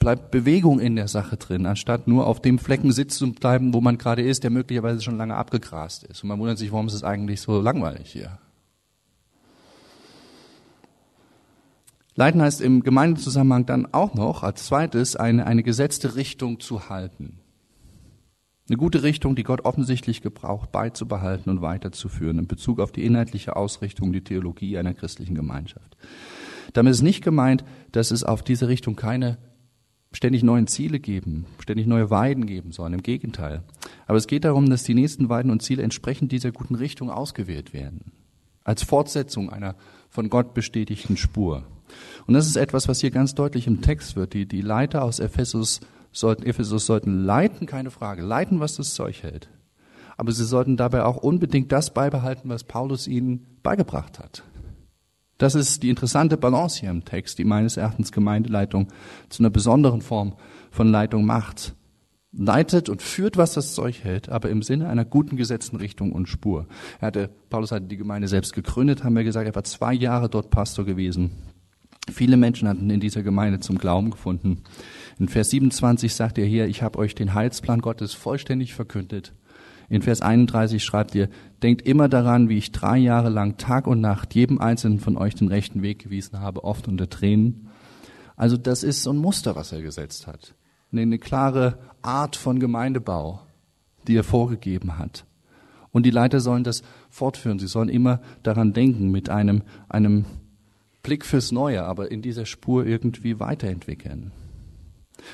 [0.00, 3.80] bleibt Bewegung in der Sache drin, anstatt nur auf dem Flecken sitzen zu bleiben, wo
[3.80, 6.24] man gerade ist, der möglicherweise schon lange abgegrast ist.
[6.24, 8.38] Und man wundert sich, warum ist es eigentlich so langweilig hier?
[12.16, 17.38] Leiten heißt im Gemeindezusammenhang dann auch noch als zweites eine, eine gesetzte Richtung zu halten.
[18.68, 23.56] Eine gute Richtung, die Gott offensichtlich gebraucht, beizubehalten und weiterzuführen in Bezug auf die inhaltliche
[23.56, 25.96] Ausrichtung, die Theologie einer christlichen Gemeinschaft.
[26.72, 29.38] Damit ist nicht gemeint, dass es auf diese Richtung keine
[30.12, 32.94] ständig neuen Ziele geben, ständig neue Weiden geben sollen.
[32.94, 33.62] Im Gegenteil.
[34.06, 37.72] Aber es geht darum, dass die nächsten Weiden und Ziele entsprechend dieser guten Richtung ausgewählt
[37.72, 38.12] werden.
[38.64, 39.76] Als Fortsetzung einer
[40.08, 41.64] von Gott bestätigten Spur.
[42.26, 44.34] Und das ist etwas, was hier ganz deutlich im Text wird.
[44.34, 45.80] Die, die Leiter aus Ephesus
[46.12, 49.48] sollten, Ephesus sollten leiten, keine Frage, leiten, was das Zeug hält.
[50.16, 54.42] Aber sie sollten dabei auch unbedingt das beibehalten, was Paulus ihnen beigebracht hat.
[55.40, 58.88] Das ist die interessante Balance hier im Text, die meines Erachtens Gemeindeleitung
[59.30, 60.34] zu einer besonderen Form
[60.70, 61.74] von Leitung macht.
[62.30, 66.28] Leitet und führt, was das Zeug hält, aber im Sinne einer guten gesetzten Richtung und
[66.28, 66.66] Spur.
[67.00, 70.28] Er hatte, Paulus hatte die Gemeinde selbst gegründet, haben wir gesagt, er war zwei Jahre
[70.28, 71.30] dort Pastor gewesen.
[72.12, 74.62] Viele Menschen hatten in dieser Gemeinde zum Glauben gefunden.
[75.18, 79.32] In Vers 27 sagt er hier, ich habe euch den Heilsplan Gottes vollständig verkündet.
[79.90, 81.28] In Vers 31 schreibt ihr,
[81.64, 85.34] denkt immer daran, wie ich drei Jahre lang Tag und Nacht jedem einzelnen von euch
[85.34, 87.68] den rechten Weg gewiesen habe, oft unter Tränen.
[88.36, 90.54] Also das ist so ein Muster, was er gesetzt hat.
[90.92, 93.40] Eine klare Art von Gemeindebau,
[94.06, 95.24] die er vorgegeben hat.
[95.90, 97.58] Und die Leiter sollen das fortführen.
[97.58, 100.24] Sie sollen immer daran denken, mit einem, einem
[101.02, 104.30] Blick fürs Neue, aber in dieser Spur irgendwie weiterentwickeln.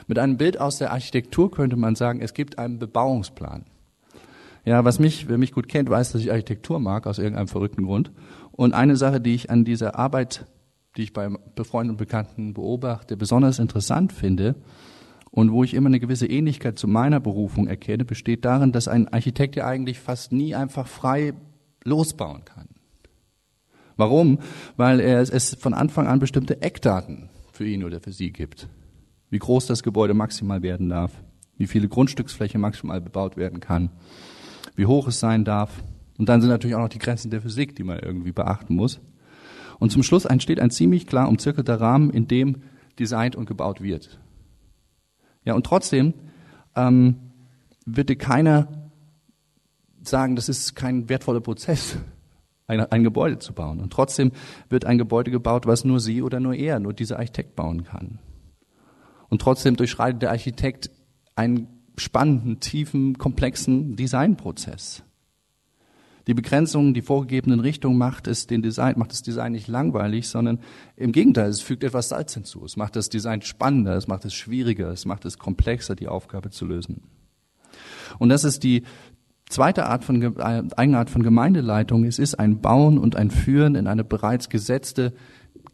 [0.07, 3.67] Mit einem Bild aus der Architektur könnte man sagen, es gibt einen Bebauungsplan.
[4.67, 7.85] Ja, was mich, wer mich gut kennt, weiß, dass ich Architektur mag, aus irgendeinem verrückten
[7.85, 8.11] Grund.
[8.51, 10.45] Und eine Sache, die ich an dieser Arbeit,
[10.97, 11.31] die ich bei
[11.63, 14.57] Freunden und Bekannten beobachte, besonders interessant finde
[15.31, 19.07] und wo ich immer eine gewisse Ähnlichkeit zu meiner Berufung erkenne, besteht darin, dass ein
[19.07, 21.35] Architekt ja eigentlich fast nie einfach frei
[21.85, 22.69] losbauen kann.
[23.97, 24.41] Warum?
[24.77, 28.69] Weil er es von Anfang an bestimmte Eckdaten für ihn oder für sie gibt.
[29.31, 31.13] Wie groß das Gebäude maximal werden darf,
[31.57, 33.91] wie viele Grundstücksfläche maximal bebaut werden kann,
[34.75, 35.83] wie hoch es sein darf.
[36.19, 39.01] Und dann sind natürlich auch noch die Grenzen der Physik, die man irgendwie beachten muss.
[39.79, 42.63] Und zum Schluss entsteht ein ziemlich klar umzirkelter Rahmen, in dem
[42.99, 44.19] designt und gebaut wird.
[45.45, 46.15] Ja, und trotzdem
[46.75, 47.17] ähm,
[47.85, 48.91] wird dir keiner
[50.03, 51.99] sagen, das ist kein wertvoller Prozess,
[52.67, 53.81] ein, ein Gebäude zu bauen.
[53.81, 54.33] Und trotzdem
[54.69, 58.19] wird ein Gebäude gebaut, was nur sie oder nur er, nur dieser Architekt bauen kann.
[59.29, 60.91] Und trotzdem durchschreitet der Architekt
[61.35, 65.03] einen spannenden, tiefen, komplexen Designprozess.
[66.27, 70.59] Die Begrenzung, die vorgegebenen Richtungen macht es den Design, macht das Design nicht langweilig, sondern
[70.97, 72.65] im Gegenteil, es fügt etwas Salz hinzu.
[72.65, 76.51] Es macht das Design spannender, es macht es schwieriger, es macht es komplexer, die Aufgabe
[76.51, 77.03] zu lösen.
[78.19, 78.83] Und das ist die
[79.49, 82.05] zweite Art von, äh, Eigenart von Gemeindeleitung.
[82.05, 85.13] Es ist ein Bauen und ein Führen in eine bereits gesetzte,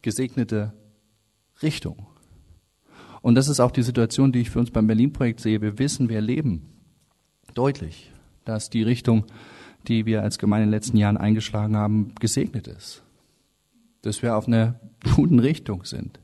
[0.02, 0.74] gesegnete
[1.62, 2.06] Richtung.
[3.22, 5.62] Und das ist auch die Situation, die ich für uns beim Berlin-Projekt sehe.
[5.62, 6.62] Wir wissen, wir erleben
[7.54, 8.10] deutlich,
[8.44, 9.24] dass die Richtung,
[9.86, 13.02] die wir als Gemeinde in den letzten Jahren eingeschlagen haben, gesegnet ist.
[14.02, 14.80] Dass wir auf einer
[15.14, 16.18] guten Richtung sind.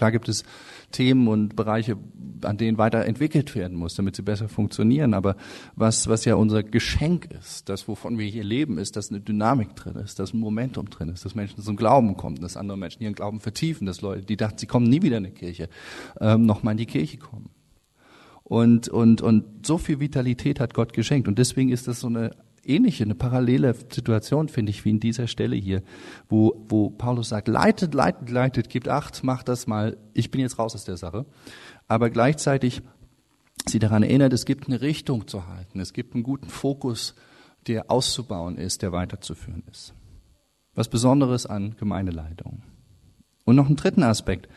[0.00, 0.44] Klar gibt es
[0.92, 1.98] Themen und Bereiche,
[2.40, 5.12] an denen weiterentwickelt werden muss, damit sie besser funktionieren.
[5.12, 5.36] Aber
[5.76, 9.76] was, was ja unser Geschenk ist, das, wovon wir hier leben, ist, dass eine Dynamik
[9.76, 13.02] drin ist, dass ein Momentum drin ist, dass Menschen zum Glauben kommen, dass andere Menschen
[13.02, 15.68] ihren Glauben vertiefen, dass Leute, die dachten, sie kommen nie wieder in die Kirche,
[16.18, 17.50] ähm, nochmal in die Kirche kommen.
[18.42, 21.28] Und, und, und so viel Vitalität hat Gott geschenkt.
[21.28, 22.30] Und deswegen ist das so eine
[22.64, 25.82] ähnliche, eine parallele Situation, finde ich, wie in dieser Stelle hier,
[26.28, 30.58] wo, wo Paulus sagt, leitet, leitet, leitet, gebt acht, macht das mal, ich bin jetzt
[30.58, 31.26] raus aus der Sache.
[31.88, 32.82] Aber gleichzeitig
[33.66, 37.14] sie daran erinnert, es gibt eine Richtung zu halten, es gibt einen guten Fokus,
[37.66, 39.94] der auszubauen ist, der weiterzuführen ist.
[40.74, 42.62] Was Besonderes an Gemeindeleitung.
[43.44, 44.48] Und noch einen dritten Aspekt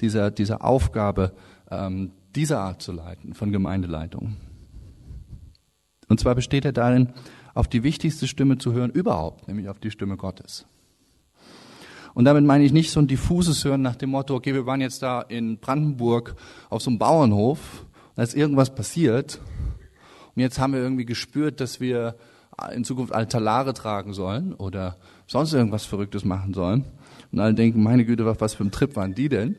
[0.00, 1.32] dieser, dieser Aufgabe,
[1.70, 4.36] ähm, dieser Art zu leiten, von Gemeindeleitung.
[6.08, 7.12] Und zwar besteht er darin,
[7.60, 10.64] auf die wichtigste Stimme zu hören überhaupt, nämlich auf die Stimme Gottes.
[12.14, 14.80] Und damit meine ich nicht so ein diffuses Hören nach dem Motto, okay, wir waren
[14.80, 16.36] jetzt da in Brandenburg
[16.70, 17.84] auf so einem Bauernhof,
[18.16, 19.40] da ist irgendwas passiert
[20.34, 22.16] und jetzt haben wir irgendwie gespürt, dass wir
[22.74, 24.96] in Zukunft Altalare tragen sollen oder
[25.26, 26.86] sonst irgendwas Verrücktes machen sollen.
[27.30, 29.56] Und alle denken, meine Güte, was für ein Trip waren die denn?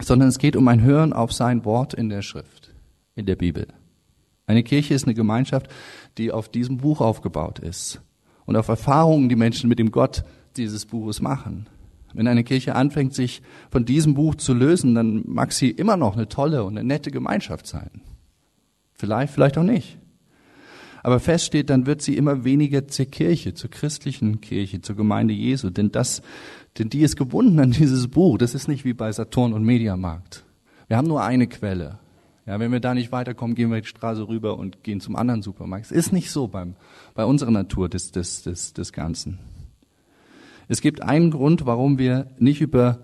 [0.00, 2.74] Sondern es geht um ein Hören auf sein Wort in der Schrift,
[3.14, 3.66] in der Bibel.
[4.46, 5.68] Eine Kirche ist eine Gemeinschaft,
[6.18, 8.00] die auf diesem Buch aufgebaut ist
[8.44, 10.24] und auf Erfahrungen, die Menschen mit dem Gott
[10.56, 11.66] dieses Buches machen.
[12.14, 16.16] Wenn eine Kirche anfängt, sich von diesem Buch zu lösen, dann mag sie immer noch
[16.16, 17.90] eine tolle und eine nette Gemeinschaft sein.
[18.94, 19.98] Vielleicht, vielleicht auch nicht.
[21.02, 25.34] Aber fest steht, dann wird sie immer weniger zur Kirche, zur christlichen Kirche, zur Gemeinde
[25.34, 26.22] Jesu, denn das,
[26.78, 28.38] denn die ist gebunden an dieses Buch.
[28.38, 30.44] Das ist nicht wie bei Saturn und Mediamarkt.
[30.88, 31.98] Wir haben nur eine Quelle.
[32.46, 35.42] Ja, wenn wir da nicht weiterkommen, gehen wir die Straße rüber und gehen zum anderen
[35.42, 35.86] Supermarkt.
[35.86, 36.76] Es ist nicht so beim,
[37.14, 39.38] bei unserer Natur des, des, des, des Ganzen.
[40.68, 43.00] Es gibt einen Grund, warum wir nicht über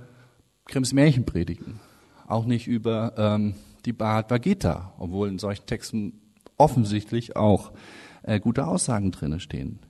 [0.67, 1.81] Grimms Märchen predigen,
[2.29, 6.21] auch nicht über ähm, die Bhagavad Gita, obwohl in solchen Texten
[6.57, 7.73] offensichtlich auch
[8.23, 9.81] äh, gute Aussagen drinne stehen.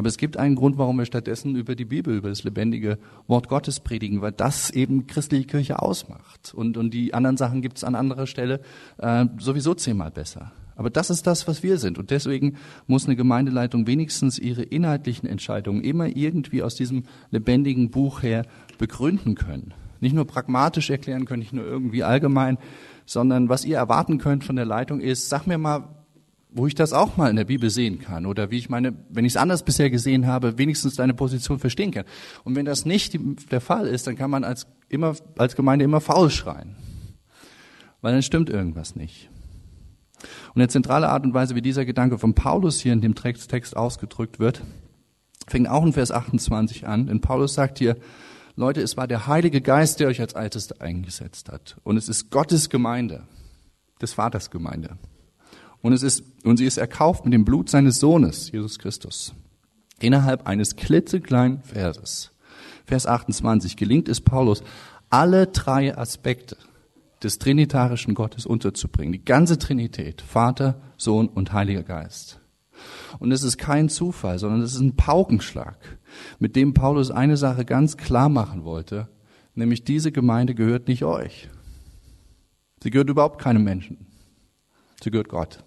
[0.00, 3.48] Aber es gibt einen Grund, warum wir stattdessen über die Bibel, über das lebendige Wort
[3.48, 6.54] Gottes predigen, weil das eben christliche Kirche ausmacht.
[6.54, 8.62] Und, und die anderen Sachen gibt es an anderer Stelle
[8.96, 10.52] äh, sowieso zehnmal besser.
[10.74, 11.98] Aber das ist das, was wir sind.
[11.98, 18.22] Und deswegen muss eine Gemeindeleitung wenigstens ihre inhaltlichen Entscheidungen immer irgendwie aus diesem lebendigen Buch
[18.22, 18.46] her
[18.78, 19.74] begründen können.
[20.00, 22.56] Nicht nur pragmatisch erklären können, nicht nur irgendwie allgemein,
[23.04, 25.99] sondern was ihr erwarten könnt von der Leitung ist, sag mir mal,
[26.52, 29.24] wo ich das auch mal in der Bibel sehen kann oder wie ich meine, wenn
[29.24, 32.04] ich es anders bisher gesehen habe, wenigstens deine Position verstehen kann.
[32.44, 33.18] Und wenn das nicht
[33.50, 36.76] der Fall ist, dann kann man als, immer, als Gemeinde immer faul schreien,
[38.00, 39.30] weil dann stimmt irgendwas nicht.
[40.54, 43.76] Und eine zentrale Art und Weise, wie dieser Gedanke von Paulus hier in dem Text
[43.76, 44.62] ausgedrückt wird,
[45.46, 47.06] fängt auch in Vers 28 an.
[47.06, 47.96] Denn Paulus sagt hier,
[48.56, 51.76] Leute, es war der Heilige Geist, der euch als Älteste eingesetzt hat.
[51.82, 53.22] Und es ist Gottes Gemeinde,
[54.02, 54.98] des Vaters Gemeinde.
[55.82, 59.34] Und es ist, und sie ist erkauft mit dem Blut seines Sohnes, Jesus Christus.
[59.98, 62.32] Innerhalb eines klitzekleinen Verses.
[62.84, 64.62] Vers 28 gelingt es Paulus,
[65.10, 66.56] alle drei Aspekte
[67.22, 69.12] des trinitarischen Gottes unterzubringen.
[69.12, 72.40] Die ganze Trinität, Vater, Sohn und Heiliger Geist.
[73.18, 75.98] Und es ist kein Zufall, sondern es ist ein Paukenschlag,
[76.38, 79.08] mit dem Paulus eine Sache ganz klar machen wollte,
[79.54, 81.48] nämlich diese Gemeinde gehört nicht euch.
[82.82, 84.06] Sie gehört überhaupt keinem Menschen.
[85.02, 85.62] Sie gehört Gott.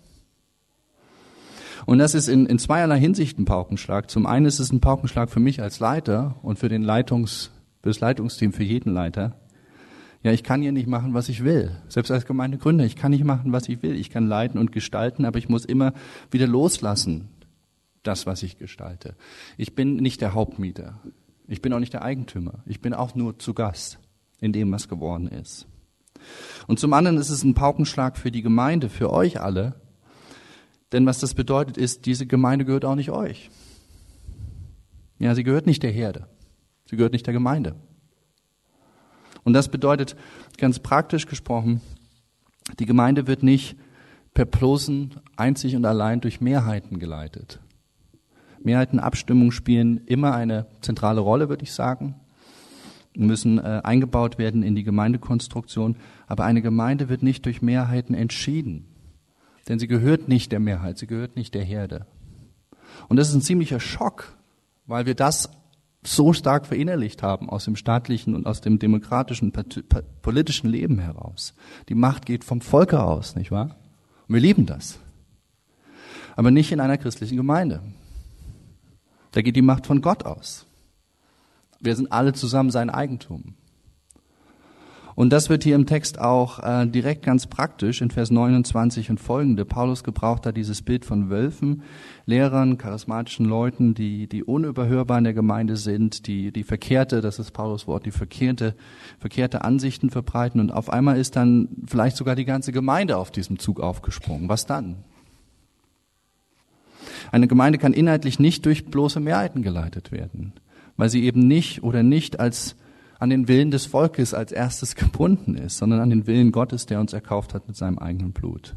[1.85, 4.09] Und das ist in, in zweierlei Hinsicht ein Paukenschlag.
[4.09, 7.89] Zum einen ist es ein Paukenschlag für mich als Leiter und für den Leitungs, für
[7.89, 9.35] das Leitungsteam, für jeden Leiter.
[10.23, 11.75] Ja, ich kann hier nicht machen, was ich will.
[11.89, 13.95] Selbst als Gemeindegründer, ich kann nicht machen, was ich will.
[13.95, 15.93] Ich kann leiten und gestalten, aber ich muss immer
[16.31, 17.27] wieder loslassen,
[18.03, 19.15] das, was ich gestalte.
[19.57, 20.99] Ich bin nicht der Hauptmieter.
[21.47, 22.63] Ich bin auch nicht der Eigentümer.
[22.65, 23.99] Ich bin auch nur zu Gast
[24.39, 25.67] in dem, was geworden ist.
[26.67, 29.75] Und zum anderen ist es ein Paukenschlag für die Gemeinde, für euch alle.
[30.93, 33.49] Denn was das bedeutet ist, diese Gemeinde gehört auch nicht euch.
[35.17, 36.27] Ja, sie gehört nicht der Herde.
[36.85, 37.75] Sie gehört nicht der Gemeinde.
[39.43, 40.15] Und das bedeutet
[40.57, 41.81] ganz praktisch gesprochen,
[42.79, 43.75] die Gemeinde wird nicht
[44.33, 47.59] per bloßen einzig und allein durch Mehrheiten geleitet.
[48.63, 52.15] Mehrheitenabstimmungen spielen immer eine zentrale Rolle, würde ich sagen,
[53.15, 55.97] müssen äh, eingebaut werden in die Gemeindekonstruktion.
[56.27, 58.92] Aber eine Gemeinde wird nicht durch Mehrheiten entschieden,
[59.67, 62.05] denn sie gehört nicht der Mehrheit, sie gehört nicht der Herde.
[63.07, 64.37] Und das ist ein ziemlicher Schock,
[64.85, 65.49] weil wir das
[66.05, 69.53] so stark verinnerlicht haben aus dem staatlichen und aus dem demokratischen
[70.21, 71.53] politischen Leben heraus.
[71.89, 73.77] Die Macht geht vom Volke aus, nicht wahr?
[74.27, 74.99] Und wir lieben das.
[76.35, 77.81] Aber nicht in einer christlichen Gemeinde.
[79.31, 80.65] Da geht die Macht von Gott aus.
[81.79, 83.55] Wir sind alle zusammen sein Eigentum.
[85.15, 89.19] Und das wird hier im Text auch äh, direkt ganz praktisch in Vers 29 und
[89.19, 89.65] folgende.
[89.65, 91.83] Paulus gebraucht da dieses Bild von Wölfen,
[92.25, 97.51] Lehrern, charismatischen Leuten, die, die unüberhörbar in der Gemeinde sind, die, die verkehrte, das ist
[97.51, 98.75] Paulus Wort, die verkehrte,
[99.19, 100.59] verkehrte Ansichten verbreiten.
[100.59, 104.49] Und auf einmal ist dann vielleicht sogar die ganze Gemeinde auf diesem Zug aufgesprungen.
[104.49, 105.03] Was dann?
[107.31, 110.53] Eine Gemeinde kann inhaltlich nicht durch bloße Mehrheiten geleitet werden,
[110.97, 112.75] weil sie eben nicht oder nicht als
[113.19, 116.99] an den Willen des Volkes als erstes gebunden ist, sondern an den Willen Gottes, der
[116.99, 118.75] uns erkauft hat mit seinem eigenen Blut.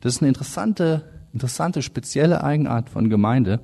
[0.00, 3.60] Das ist eine interessante, interessante, spezielle Eigenart von Gemeinde,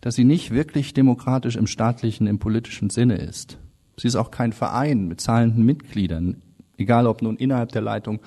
[0.00, 3.58] dass sie nicht wirklich demokratisch im staatlichen, im politischen Sinne ist.
[3.96, 6.42] Sie ist auch kein Verein mit zahlenden Mitgliedern,
[6.76, 8.20] egal ob nun innerhalb der Leitung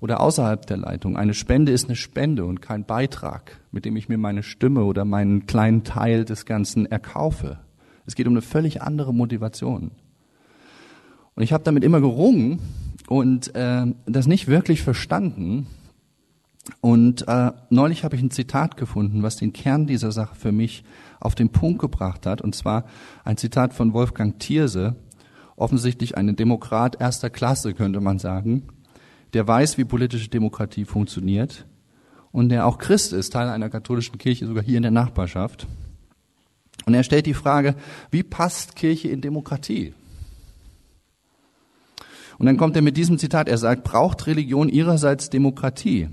[0.00, 1.16] oder außerhalb der Leitung.
[1.16, 5.04] Eine Spende ist eine Spende und kein Beitrag, mit dem ich mir meine Stimme oder
[5.04, 7.60] meinen kleinen Teil des Ganzen erkaufe.
[8.04, 9.92] Es geht um eine völlig andere Motivation.
[11.34, 12.60] Und ich habe damit immer gerungen
[13.08, 15.66] und äh, das nicht wirklich verstanden.
[16.80, 20.84] Und äh, neulich habe ich ein Zitat gefunden, was den Kern dieser Sache für mich
[21.20, 22.40] auf den Punkt gebracht hat.
[22.40, 22.84] Und zwar
[23.24, 24.96] ein Zitat von Wolfgang Thierse,
[25.56, 28.64] offensichtlich ein Demokrat erster Klasse, könnte man sagen,
[29.32, 31.66] der weiß, wie politische Demokratie funktioniert
[32.30, 35.66] und der auch Christ ist, Teil einer katholischen Kirche, sogar hier in der Nachbarschaft.
[36.86, 37.76] Und er stellt die Frage,
[38.10, 39.94] wie passt Kirche in Demokratie?
[42.42, 46.08] Und dann kommt er mit diesem Zitat, er sagt, braucht Religion ihrerseits Demokratie?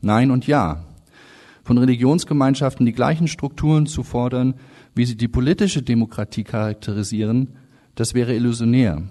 [0.00, 0.84] Nein und ja.
[1.64, 4.54] Von Religionsgemeinschaften die gleichen Strukturen zu fordern,
[4.94, 7.56] wie sie die politische Demokratie charakterisieren,
[7.96, 9.02] das wäre illusionär.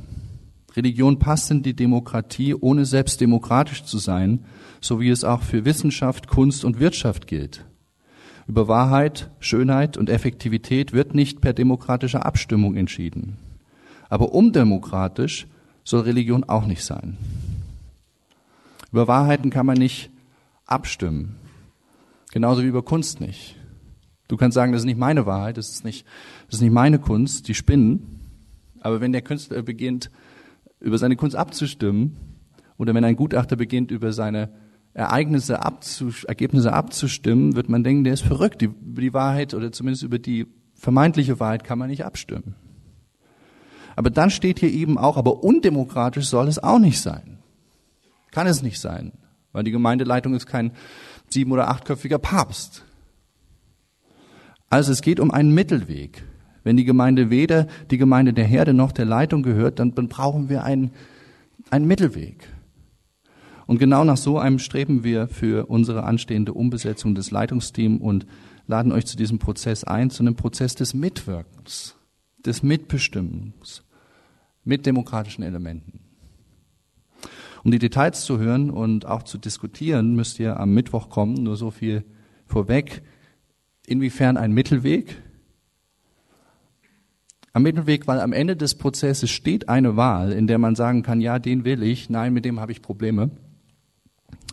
[0.73, 4.45] Religion passt in die Demokratie, ohne selbst demokratisch zu sein,
[4.79, 7.65] so wie es auch für Wissenschaft, Kunst und Wirtschaft gilt.
[8.47, 13.35] Über Wahrheit, Schönheit und Effektivität wird nicht per demokratischer Abstimmung entschieden.
[14.07, 15.45] Aber undemokratisch
[15.87, 17.15] soll Religion auch nicht sein.
[18.91, 20.09] Über Wahrheiten kann man nicht
[20.65, 21.37] abstimmen.
[22.33, 23.55] Genauso wie über Kunst nicht.
[24.27, 26.05] Du kannst sagen, das ist nicht meine Wahrheit, das ist nicht,
[26.47, 28.19] das ist nicht meine Kunst, die spinnen.
[28.81, 30.11] Aber wenn der Künstler beginnt,
[30.81, 32.17] über seine Kunst abzustimmen
[32.77, 34.49] oder wenn ein Gutachter beginnt, über seine
[34.93, 38.59] Ereignisse abzus Ergebnisse abzustimmen, wird man denken, der ist verrückt.
[38.59, 42.55] Die, über die Wahrheit oder zumindest über die vermeintliche Wahrheit kann man nicht abstimmen.
[43.97, 47.39] Aber dann steht hier eben auch, aber undemokratisch soll es auch nicht sein.
[48.29, 49.11] Kann es nicht sein,
[49.53, 50.71] weil die Gemeindeleitung ist kein
[51.29, 52.83] sieben- oder achtköpfiger Papst.
[54.69, 56.23] Also es geht um einen Mittelweg.
[56.63, 60.63] Wenn die Gemeinde weder die Gemeinde der Herde noch der Leitung gehört, dann, brauchen wir
[60.63, 60.91] einen,
[61.71, 62.47] einen Mittelweg.
[63.65, 68.27] Und genau nach so einem streben wir für unsere anstehende Umbesetzung des Leitungsteams und
[68.67, 71.95] laden euch zu diesem Prozess ein, zu einem Prozess des Mitwirkens,
[72.45, 73.86] des Mitbestimmens
[74.67, 75.99] mit demokratischen Elementen.
[77.63, 81.33] Um die Details zu hören und auch zu diskutieren, müsst ihr am Mittwoch kommen.
[81.33, 82.03] Nur so viel
[82.45, 83.01] vorweg.
[83.85, 85.21] Inwiefern ein Mittelweg?
[87.53, 91.21] Am Mittelweg, weil am Ende des Prozesses steht eine Wahl, in der man sagen kann,
[91.21, 93.31] ja, den will ich, nein, mit dem habe ich Probleme.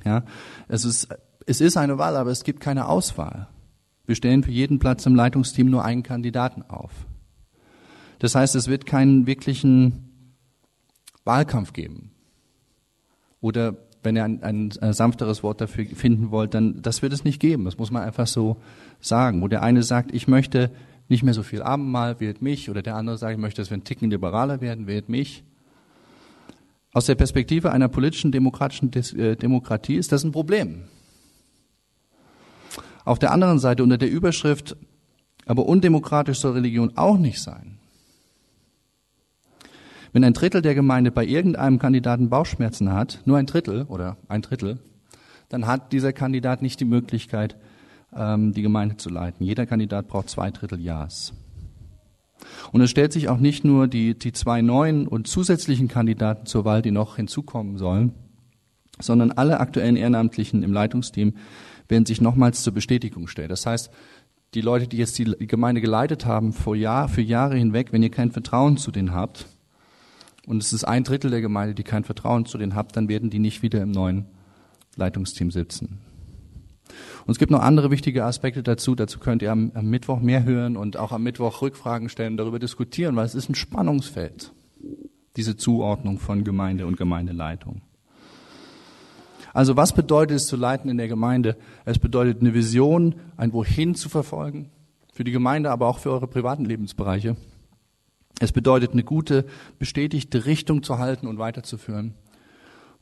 [0.04, 0.24] Ja,
[0.68, 1.08] es ist,
[1.46, 3.48] es ist eine Wahl, aber es gibt keine Auswahl.
[4.06, 6.92] Wir stellen für jeden Platz im Leitungsteam nur einen Kandidaten auf.
[8.18, 10.03] Das heißt, es wird keinen wirklichen
[11.24, 12.10] Wahlkampf geben.
[13.40, 17.40] Oder wenn ihr ein, ein, sanfteres Wort dafür finden wollt, dann das wird es nicht
[17.40, 17.64] geben.
[17.64, 18.58] Das muss man einfach so
[19.00, 19.42] sagen.
[19.42, 20.70] Wo der eine sagt, ich möchte
[21.08, 23.76] nicht mehr so viel Abendmahl, wählt mich, oder der andere sagt, ich möchte, dass wir
[23.76, 25.44] ein Ticken liberaler werden, wählt mich.
[26.92, 30.84] Aus der Perspektive einer politischen, demokratischen äh, Demokratie ist das ein Problem.
[33.04, 34.76] Auf der anderen Seite unter der Überschrift,
[35.44, 37.73] aber undemokratisch soll Religion auch nicht sein.
[40.14, 44.42] Wenn ein Drittel der Gemeinde bei irgendeinem Kandidaten Bauchschmerzen hat, nur ein Drittel oder ein
[44.42, 44.78] Drittel,
[45.48, 47.56] dann hat dieser Kandidat nicht die Möglichkeit,
[48.14, 49.44] ähm, die Gemeinde zu leiten.
[49.44, 51.32] Jeder Kandidat braucht zwei Drittel Ja's.
[52.70, 56.64] Und es stellt sich auch nicht nur die, die zwei neuen und zusätzlichen Kandidaten zur
[56.64, 58.14] Wahl, die noch hinzukommen sollen,
[59.00, 61.34] sondern alle aktuellen Ehrenamtlichen im Leitungsteam
[61.88, 63.48] werden sich nochmals zur Bestätigung stellen.
[63.48, 63.90] Das heißt,
[64.54, 68.12] die Leute, die jetzt die Gemeinde geleitet haben, vor Jahr, für Jahre hinweg, wenn ihr
[68.12, 69.48] kein Vertrauen zu denen habt,
[70.46, 73.30] und es ist ein Drittel der Gemeinde, die kein Vertrauen zu denen habt, dann werden
[73.30, 74.26] die nicht wieder im neuen
[74.96, 76.00] Leitungsteam sitzen.
[77.26, 78.94] Und es gibt noch andere wichtige Aspekte dazu.
[78.94, 82.58] Dazu könnt ihr am, am Mittwoch mehr hören und auch am Mittwoch Rückfragen stellen, darüber
[82.58, 84.52] diskutieren, weil es ist ein Spannungsfeld,
[85.36, 87.80] diese Zuordnung von Gemeinde und Gemeindeleitung.
[89.54, 91.56] Also was bedeutet es zu leiten in der Gemeinde?
[91.84, 94.70] Es bedeutet eine Vision, ein Wohin zu verfolgen,
[95.12, 97.36] für die Gemeinde, aber auch für eure privaten Lebensbereiche.
[98.40, 99.46] Es bedeutet eine gute,
[99.78, 102.14] bestätigte Richtung zu halten und weiterzuführen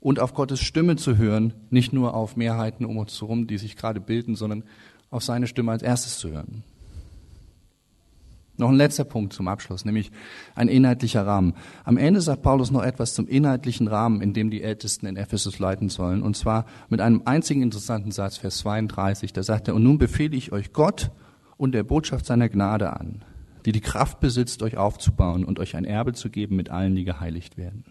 [0.01, 3.77] und auf Gottes Stimme zu hören, nicht nur auf Mehrheiten um uns herum, die sich
[3.77, 4.65] gerade bilden, sondern
[5.11, 6.65] auf seine Stimme als erstes zu hören.
[8.59, 10.11] Noch ein letzter Punkt zum Abschluss, nämlich
[10.55, 11.55] ein inhaltlicher Rahmen.
[11.85, 15.59] Am Ende sagt Paulus noch etwas zum inhaltlichen Rahmen, in dem die Ältesten in Ephesus
[15.59, 19.83] leiten sollen, und zwar mit einem einzigen interessanten Satz, Vers 32, da sagt er, und
[19.83, 21.11] nun befehle ich euch Gott
[21.57, 23.25] und der Botschaft seiner Gnade an,
[23.65, 27.05] die die Kraft besitzt, euch aufzubauen und euch ein Erbe zu geben mit allen, die
[27.05, 27.85] geheiligt werden.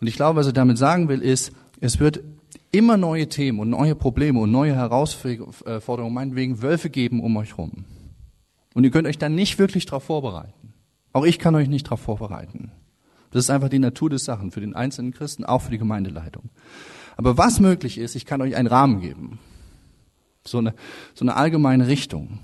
[0.00, 2.22] Und ich glaube, was er damit sagen will, ist, es wird
[2.72, 7.84] immer neue Themen und neue Probleme und neue Herausforderungen, meinetwegen Wölfe geben um euch rum.
[8.74, 10.74] Und ihr könnt euch dann nicht wirklich darauf vorbereiten.
[11.12, 12.72] Auch ich kann euch nicht darauf vorbereiten.
[13.30, 16.50] Das ist einfach die Natur des Sachen für den einzelnen Christen, auch für die Gemeindeleitung.
[17.16, 19.38] Aber was möglich ist, ich kann euch einen Rahmen geben.
[20.44, 20.74] So eine,
[21.14, 22.40] so eine allgemeine Richtung.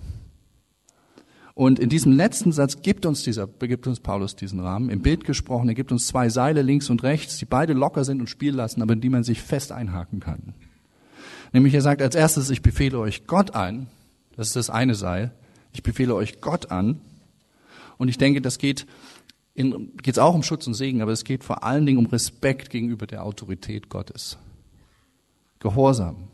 [1.61, 4.89] Und in diesem letzten Satz gibt uns dieser, gibt uns Paulus diesen Rahmen.
[4.89, 8.19] Im Bild gesprochen, er gibt uns zwei Seile links und rechts, die beide locker sind
[8.21, 10.55] und spielen lassen, aber in die man sich fest einhaken kann.
[11.53, 13.89] Nämlich er sagt als erstes, ich befehle euch Gott an.
[14.37, 15.33] Das ist das eine Seil.
[15.75, 17.03] Ich befehle euch Gott an.
[17.99, 18.87] Und ich denke, das geht
[19.55, 22.71] geht es auch um Schutz und Segen, aber es geht vor allen Dingen um Respekt
[22.71, 24.39] gegenüber der Autorität Gottes.
[25.59, 26.29] Gehorsam,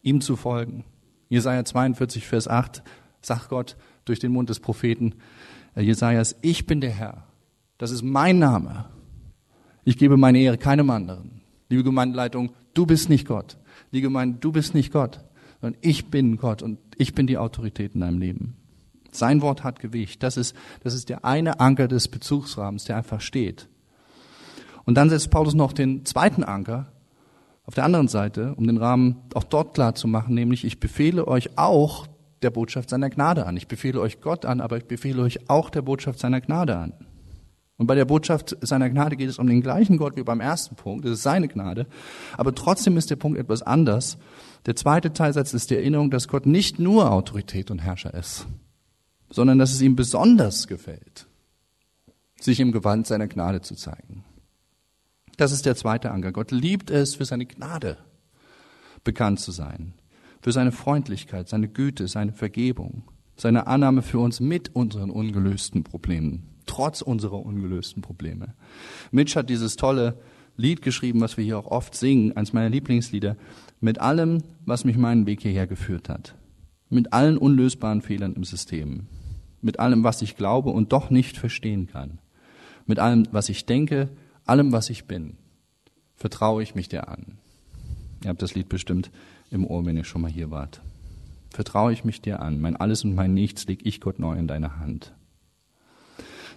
[0.00, 0.84] ihm zu folgen.
[1.28, 2.82] Jesaja 42, Vers 8
[3.20, 5.14] sagt Gott durch den Mund des Propheten
[5.74, 7.26] äh, Jesajas, ich bin der Herr.
[7.78, 8.86] Das ist mein Name.
[9.84, 11.40] Ich gebe meine Ehre keinem anderen.
[11.68, 13.56] Liebe Gemeindeleitung, du bist nicht Gott.
[13.90, 15.20] Liebe Gemeinde, du bist nicht Gott,
[15.60, 18.56] sondern ich bin Gott und ich bin die Autorität in deinem Leben.
[19.10, 20.22] Sein Wort hat Gewicht.
[20.22, 23.68] Das ist, das ist der eine Anker des Bezugsrahmens, der einfach steht.
[24.84, 26.92] Und dann setzt Paulus noch den zweiten Anker
[27.64, 31.28] auf der anderen Seite, um den Rahmen auch dort klar zu machen, nämlich ich befehle
[31.28, 32.06] euch auch
[32.42, 33.56] der Botschaft seiner Gnade an.
[33.56, 36.92] Ich befehle euch Gott an, aber ich befehle euch auch der Botschaft seiner Gnade an.
[37.78, 40.76] Und bei der Botschaft seiner Gnade geht es um den gleichen Gott wie beim ersten
[40.76, 41.04] Punkt.
[41.04, 41.86] Das ist seine Gnade.
[42.36, 44.18] Aber trotzdem ist der Punkt etwas anders.
[44.66, 48.46] Der zweite Teilsatz ist die Erinnerung, dass Gott nicht nur Autorität und Herrscher ist,
[49.30, 51.26] sondern dass es ihm besonders gefällt,
[52.38, 54.24] sich im Gewand seiner Gnade zu zeigen.
[55.36, 56.30] Das ist der zweite Anker.
[56.30, 57.96] Gott liebt es, für seine Gnade
[59.02, 59.94] bekannt zu sein,
[60.42, 63.04] für seine Freundlichkeit, seine Güte, seine Vergebung,
[63.36, 68.54] seine Annahme für uns mit unseren ungelösten Problemen, trotz unserer ungelösten Probleme.
[69.12, 70.18] Mitch hat dieses tolle
[70.56, 73.36] Lied geschrieben, was wir hier auch oft singen, eines meiner Lieblingslieder,
[73.80, 76.34] mit allem, was mich meinen Weg hierher geführt hat,
[76.90, 79.06] mit allen unlösbaren Fehlern im System,
[79.62, 82.18] mit allem, was ich glaube und doch nicht verstehen kann,
[82.86, 84.08] mit allem, was ich denke,
[84.44, 85.36] allem, was ich bin,
[86.16, 87.38] vertraue ich mich dir an.
[88.24, 89.10] Ihr habt das Lied bestimmt
[89.52, 90.82] im Ohr, wenn ihr schon mal hier wart.
[91.50, 92.60] Vertraue ich mich dir an.
[92.60, 95.14] Mein Alles und mein Nichts leg ich Gott neu in deine Hand.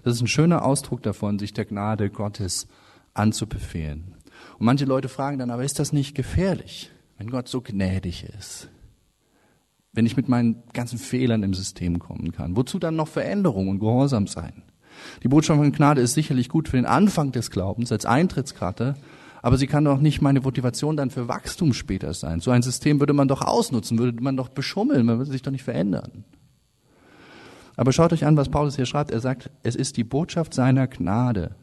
[0.03, 2.67] Das ist ein schöner Ausdruck davon, sich der Gnade Gottes
[3.13, 4.15] anzubefehlen.
[4.57, 8.69] Und manche Leute fragen dann, aber ist das nicht gefährlich, wenn Gott so gnädig ist?
[9.95, 12.55] wenn ich mit meinen ganzen Fehlern im System kommen kann?
[12.55, 14.63] Wozu dann noch Veränderung und Gehorsam sein?
[15.23, 18.95] Die Botschaft von Gnade ist sicherlich gut für den Anfang des Glaubens als Eintrittskarte,
[19.45, 22.39] aber sie kann doch nicht meine Motivation dann für Wachstum später sein.
[22.39, 25.51] So ein System würde man doch ausnutzen, würde man doch beschummeln, man würde sich doch
[25.51, 26.23] nicht verändern.
[27.75, 29.11] Aber schaut euch an, was Paulus hier schreibt.
[29.11, 31.55] Er sagt, es ist die Botschaft seiner Gnade,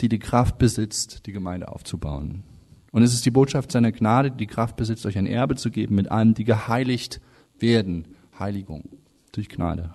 [0.00, 2.42] die die Kraft besitzt, die Gemeinde aufzubauen.
[2.90, 5.70] Und es ist die Botschaft seiner Gnade, die die Kraft besitzt, euch ein Erbe zu
[5.70, 7.20] geben mit allem, die geheiligt
[7.58, 8.08] werden
[8.38, 8.88] Heiligung
[9.32, 9.92] durch Gnade.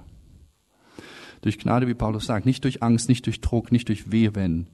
[1.41, 4.67] Durch Gnade, wie Paulus sagt, nicht durch Angst, nicht durch Druck, nicht durch Wehwen,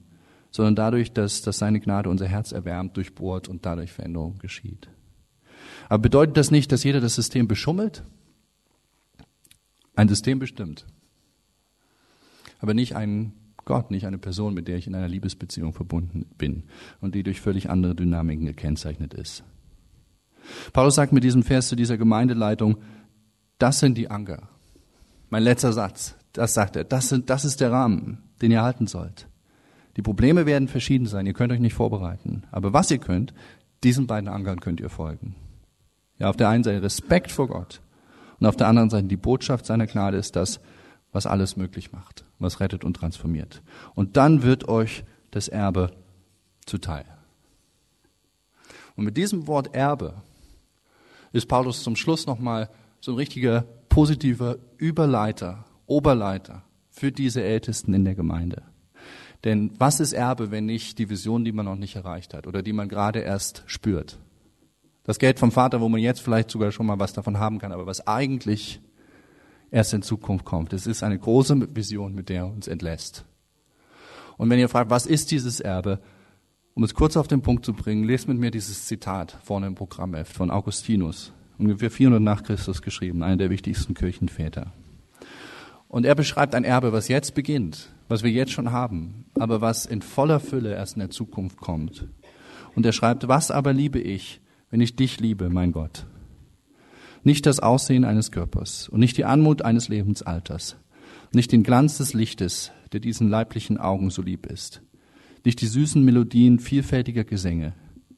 [0.50, 4.88] sondern dadurch, dass, dass seine Gnade unser Herz erwärmt, durchbohrt und dadurch Veränderung geschieht.
[5.88, 8.04] Aber bedeutet das nicht, dass jeder das System beschummelt?
[9.94, 10.86] Ein System bestimmt.
[12.60, 13.32] Aber nicht ein
[13.64, 16.64] Gott, nicht eine Person, mit der ich in einer Liebesbeziehung verbunden bin
[17.00, 19.44] und die durch völlig andere Dynamiken gekennzeichnet ist.
[20.72, 22.78] Paulus sagt mit diesem Vers zu dieser Gemeindeleitung,
[23.58, 24.48] das sind die Anker.
[25.28, 28.86] Mein letzter Satz, das sagt er, das, sind, das ist der Rahmen, den ihr halten
[28.86, 29.28] sollt.
[29.98, 32.44] Die Probleme werden verschieden sein, ihr könnt euch nicht vorbereiten.
[32.52, 33.34] Aber was ihr könnt,
[33.82, 35.34] diesen beiden Ankern könnt ihr folgen.
[36.18, 37.80] Ja, auf der einen Seite Respekt vor Gott
[38.38, 40.60] und auf der anderen Seite die Botschaft seiner Gnade ist das,
[41.10, 43.60] was alles möglich macht, was rettet und transformiert.
[43.96, 45.90] Und dann wird euch das Erbe
[46.64, 47.04] zuteil.
[48.94, 50.22] Und mit diesem Wort Erbe
[51.32, 52.70] ist Paulus zum Schluss nochmal
[53.00, 58.62] so ein richtiger positiver Überleiter, Oberleiter für diese Ältesten in der Gemeinde.
[59.44, 62.62] Denn was ist Erbe, wenn nicht die Vision, die man noch nicht erreicht hat oder
[62.62, 64.18] die man gerade erst spürt?
[65.04, 67.72] Das Geld vom Vater, wo man jetzt vielleicht sogar schon mal was davon haben kann,
[67.72, 68.80] aber was eigentlich
[69.70, 70.72] erst in Zukunft kommt.
[70.72, 73.24] Es ist eine große Vision, mit der er uns entlässt.
[74.36, 76.00] Und wenn ihr fragt, was ist dieses Erbe,
[76.74, 79.74] um es kurz auf den Punkt zu bringen, lest mit mir dieses Zitat vorne im
[79.74, 84.72] Programm F von Augustinus, ungefähr 400 nach Christus geschrieben, einer der wichtigsten Kirchenväter.
[85.88, 89.86] Und er beschreibt ein Erbe, was jetzt beginnt, was wir jetzt schon haben, aber was
[89.86, 92.08] in voller Fülle erst in der Zukunft kommt.
[92.74, 94.40] Und er schreibt, was aber liebe ich,
[94.70, 96.06] wenn ich dich liebe, mein Gott?
[97.24, 100.76] Nicht das Aussehen eines Körpers und nicht die Anmut eines Lebensalters,
[101.32, 104.82] Nicht den Glanz des Lichtes, der diesen leiblichen Augen so lieb ist.
[105.44, 107.74] Nicht die süßen Melodien vielfältiger Gesänge.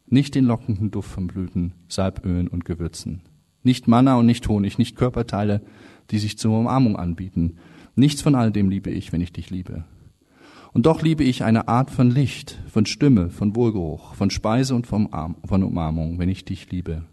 [0.06, 3.22] Nicht den lockenden Duft von Blüten, Salbölen und Gewürzen.
[3.62, 5.62] Nicht Manna und nicht Honig, nicht Körperteile,
[6.10, 7.56] die sich zur Umarmung anbieten.
[7.94, 9.84] Nichts von all dem liebe ich, wenn ich dich liebe.
[10.72, 14.86] Und doch liebe ich eine Art von Licht, von Stimme, von Wohlgeruch, von Speise und
[14.86, 15.08] von
[15.50, 17.04] Umarmung, wenn ich dich liebe.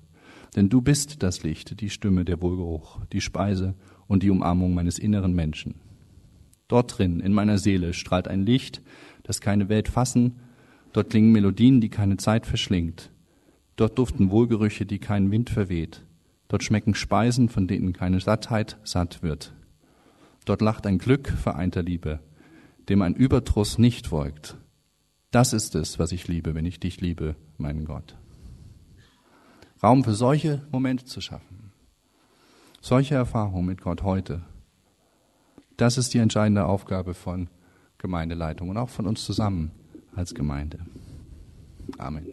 [0.56, 3.74] Denn du bist das Licht, die Stimme, der Wohlgeruch, die Speise
[4.08, 5.76] und die Umarmung meines inneren Menschen.
[6.68, 8.82] Dort drin, in meiner Seele, strahlt ein Licht,
[9.24, 10.40] das keine Welt fassen,
[10.94, 13.12] dort klingen Melodien, die keine Zeit verschlingt,
[13.76, 16.06] dort duften Wohlgerüche, die kein Wind verweht,
[16.48, 19.54] dort schmecken Speisen, von denen keine Sattheit satt wird.
[20.48, 22.22] Dort lacht ein Glück vereinter Liebe,
[22.88, 24.56] dem ein Überdruss nicht folgt.
[25.30, 28.18] Das ist es, was ich liebe, wenn ich dich liebe, meinen Gott.
[29.84, 31.74] Raum für solche Momente zu schaffen,
[32.80, 34.42] solche Erfahrungen mit Gott heute,
[35.76, 37.50] das ist die entscheidende Aufgabe von
[37.98, 39.72] Gemeindeleitung und auch von uns zusammen
[40.16, 40.80] als Gemeinde.
[41.98, 42.26] Amen.